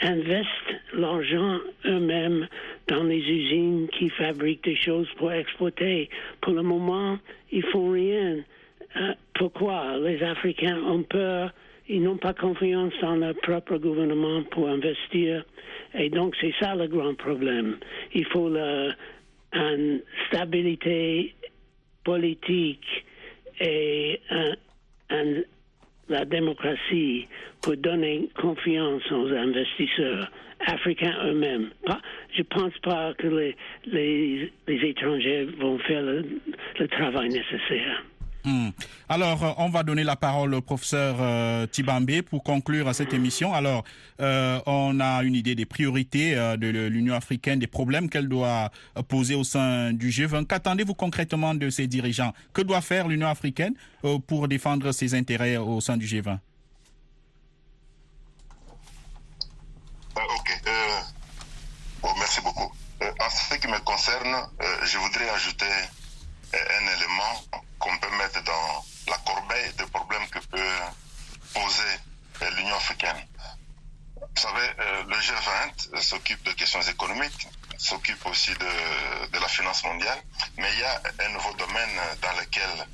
investent 0.00 0.74
l'argent 0.92 1.58
eux-mêmes 1.84 2.46
dans 2.88 3.02
les 3.02 3.18
usines 3.18 3.88
qui 3.98 4.08
fabriquent 4.10 4.64
des 4.64 4.76
choses 4.76 5.08
pour 5.16 5.32
exporter. 5.32 6.08
Pour 6.40 6.52
le 6.52 6.62
moment, 6.62 7.18
ils 7.50 7.64
font 7.66 7.90
rien. 7.90 8.36
Euh, 8.96 9.14
pourquoi 9.34 9.96
Les 9.98 10.22
Africains 10.22 10.80
ont 10.84 11.02
peur, 11.02 11.52
ils 11.88 12.02
n'ont 12.02 12.16
pas 12.16 12.34
confiance 12.34 12.92
dans 13.00 13.16
leur 13.16 13.34
propre 13.36 13.76
gouvernement 13.78 14.42
pour 14.50 14.68
investir. 14.68 15.44
Et 15.94 16.10
donc, 16.10 16.34
c'est 16.40 16.54
ça 16.60 16.74
le 16.74 16.86
grand 16.86 17.14
problème. 17.14 17.76
Il 18.14 18.24
faut 18.26 18.50
une 19.52 20.00
stabilité 20.28 21.34
politique 22.04 23.04
et 23.60 24.20
la 26.08 26.24
démocratie 26.24 27.26
pour 27.62 27.76
donner 27.76 28.28
confiance 28.40 29.02
aux 29.10 29.28
investisseurs 29.28 30.30
africains 30.66 31.16
eux-mêmes. 31.24 31.70
Je 32.34 32.40
ne 32.40 32.44
pense 32.44 32.76
pas 32.78 33.14
que 33.14 33.54
les, 33.86 34.50
étrangers 34.66 35.44
vont 35.58 35.78
faire 35.78 36.02
le 36.02 36.88
travail 36.88 37.28
nécessaire. 37.28 38.02
Hmm. 38.44 38.70
Alors, 39.08 39.54
on 39.56 39.70
va 39.70 39.82
donner 39.82 40.04
la 40.04 40.16
parole 40.16 40.52
au 40.52 40.60
professeur 40.60 41.16
euh, 41.18 41.66
Tibambé 41.66 42.20
pour 42.20 42.42
conclure 42.42 42.94
cette 42.94 43.14
émission. 43.14 43.54
Alors, 43.54 43.84
euh, 44.20 44.60
on 44.66 45.00
a 45.00 45.22
une 45.22 45.34
idée 45.34 45.54
des 45.54 45.64
priorités 45.64 46.36
euh, 46.36 46.58
de 46.58 46.66
l'Union 46.66 47.14
africaine, 47.14 47.58
des 47.58 47.66
problèmes 47.66 48.10
qu'elle 48.10 48.28
doit 48.28 48.70
poser 49.08 49.34
au 49.34 49.44
sein 49.44 49.94
du 49.94 50.10
G20. 50.10 50.46
Qu'attendez-vous 50.46 50.92
concrètement 50.92 51.54
de 51.54 51.70
ses 51.70 51.86
dirigeants? 51.86 52.34
Que 52.52 52.60
doit 52.60 52.82
faire 52.82 53.08
l'Union 53.08 53.28
africaine 53.28 53.74
pour 54.26 54.46
défendre 54.46 54.92
ses 54.92 55.14
intérêts 55.14 55.56
au 55.56 55.80
sein 55.80 55.96
du 55.96 56.04
G20 56.04 56.38
Ok. 60.16 60.62
Merci 62.18 62.40
beaucoup. 62.42 62.72
en 63.00 63.30
ce 63.30 63.54
qui 63.54 63.68
me 63.68 63.78
concerne, 63.80 64.36
je 64.84 64.98
voudrais 64.98 65.30
ajouter 65.30 65.66
un 66.54 66.86
élément 66.96 67.44
qu'on 67.78 67.96
peut 67.98 68.16
mettre 68.16 68.42
dans 68.44 68.84
la 69.08 69.18
corbeille 69.18 69.72
de 69.74 69.84
problèmes 69.84 70.26
que 70.28 70.38
peut 70.38 70.80
poser 71.52 71.98
l'Union 72.56 72.76
africaine. 72.76 73.26
Vous 74.20 74.42
savez, 74.42 74.68
le 75.06 75.16
G20 75.16 76.00
s'occupe 76.00 76.42
de 76.44 76.52
questions 76.52 76.82
économiques, 76.82 77.48
s'occupe 77.78 78.24
aussi 78.26 78.52
de, 78.52 79.28
de, 79.30 79.38
la 79.38 79.48
finance 79.48 79.84
mondiale, 79.84 80.18
mais 80.56 80.72
il 80.72 80.80
y 80.80 80.84
a 80.84 81.02
un 81.26 81.28
nouveau 81.30 81.52
domaine 81.54 82.00
dans 82.20 82.32
lequel 82.40 82.86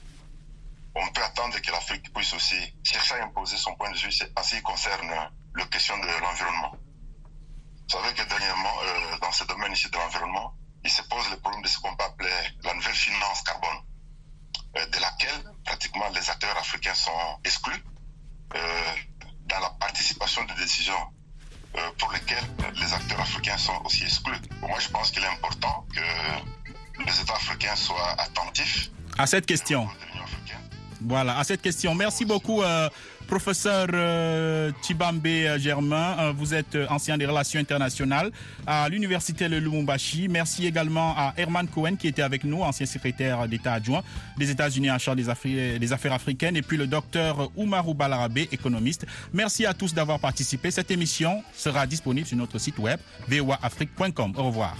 on 0.95 1.07
peut 1.13 1.23
attendre 1.23 1.59
que 1.61 1.71
l'Afrique 1.71 2.13
puisse 2.13 2.33
aussi 2.35 2.75
chercher 2.83 3.15
à 3.15 3.25
imposer 3.25 3.57
son 3.57 3.75
point 3.75 3.91
de 3.91 3.97
vue 3.97 4.11
en 4.37 4.43
ce 4.43 4.57
qui 4.57 4.63
concerne 4.63 5.31
la 5.55 5.65
question 5.67 5.97
de 5.99 6.07
l'environnement. 6.21 6.73
Vous 6.73 7.99
savez 7.99 8.15
que 8.15 8.23
dernièrement, 8.23 8.75
euh, 8.83 9.19
dans 9.19 9.33
ce 9.33 9.45
domaine 9.45 9.73
ici 9.73 9.91
de 9.91 9.97
l'environnement, 9.97 10.55
il 10.85 10.91
se 10.91 11.03
pose 11.03 11.29
le 11.31 11.37
problème 11.39 11.63
de 11.63 11.69
ce 11.69 11.79
qu'on 11.79 11.95
peut 11.97 12.05
appeler 12.05 12.31
la 12.71 12.77
nouvelle 12.77 12.95
finance 12.95 13.43
carbone, 13.43 13.81
euh, 14.77 14.87
de 14.87 14.99
laquelle 15.01 15.43
pratiquement 15.65 16.09
les 16.15 16.31
acteurs 16.31 16.57
africains 16.57 16.95
sont 16.95 17.39
exclus 17.45 17.83
euh, 18.55 18.59
dans 19.47 19.59
la 19.61 19.71
participation 19.71 20.45
des 20.45 20.55
décisions 20.55 21.05
euh, 21.77 21.81
pour 21.99 22.13
lesquelles 22.13 22.45
les 22.77 22.93
acteurs 22.93 23.21
africains 23.21 23.59
sont 23.59 23.81
aussi 23.85 24.05
exclus. 24.05 24.41
Moi, 24.61 24.79
je 24.79 24.89
pense 24.89 25.11
qu'il 25.11 25.23
est 25.23 25.35
important 25.39 25.87
que 25.95 27.05
les 27.05 27.21
États 27.21 27.35
africains 27.35 27.75
soient 27.75 28.15
attentifs 28.21 28.91
À 29.19 29.27
cette 29.27 29.47
question. 29.47 29.89
Voilà, 31.03 31.39
à 31.39 31.45
cette 31.45 31.63
question. 31.63 31.95
Merci 31.95 32.25
beaucoup, 32.25 32.63
euh, 32.63 32.89
professeur 33.31 33.87
euh, 33.95 34.73
Chibambe 34.83 35.25
euh, 35.25 35.57
Germain. 35.57 36.17
Euh, 36.19 36.33
vous 36.37 36.53
êtes 36.53 36.75
euh, 36.75 36.87
ancien 36.91 37.17
des 37.17 37.27
relations 37.27 37.61
internationales 37.61 38.33
à 38.67 38.89
l'université 38.89 39.49
de 39.49 39.57
Lumumbashi. 39.57 40.27
Merci 40.27 40.67
également 40.67 41.15
à 41.17 41.33
Herman 41.37 41.69
Cohen 41.69 41.95
qui 41.95 42.09
était 42.09 42.23
avec 42.23 42.43
nous, 42.43 42.63
ancien 42.63 42.87
secrétaire 42.87 43.47
d'État 43.47 43.75
adjoint 43.75 44.03
des 44.37 44.51
États-Unis 44.51 44.91
en 44.91 44.99
charge 44.99 45.19
des, 45.19 45.93
affaires 45.93 46.13
africaines, 46.13 46.57
et 46.57 46.63
puis 46.63 46.77
le 46.77 46.89
docteur 46.89 47.51
Oumarou 47.57 47.95
Balarabe, 47.95 48.39
économiste. 48.51 49.07
Merci 49.33 49.65
à 49.65 49.75
tous 49.75 49.95
d'avoir 49.95 50.19
participé. 50.19 50.73
Cette 50.73 50.91
émission 50.91 51.45
sera 51.55 51.87
disponible 51.87 52.27
sur 52.27 52.37
notre 52.37 52.59
site 52.59 52.79
web 52.79 52.99
voaafrique.com. 53.29 54.33
Au 54.37 54.45
revoir. 54.45 54.77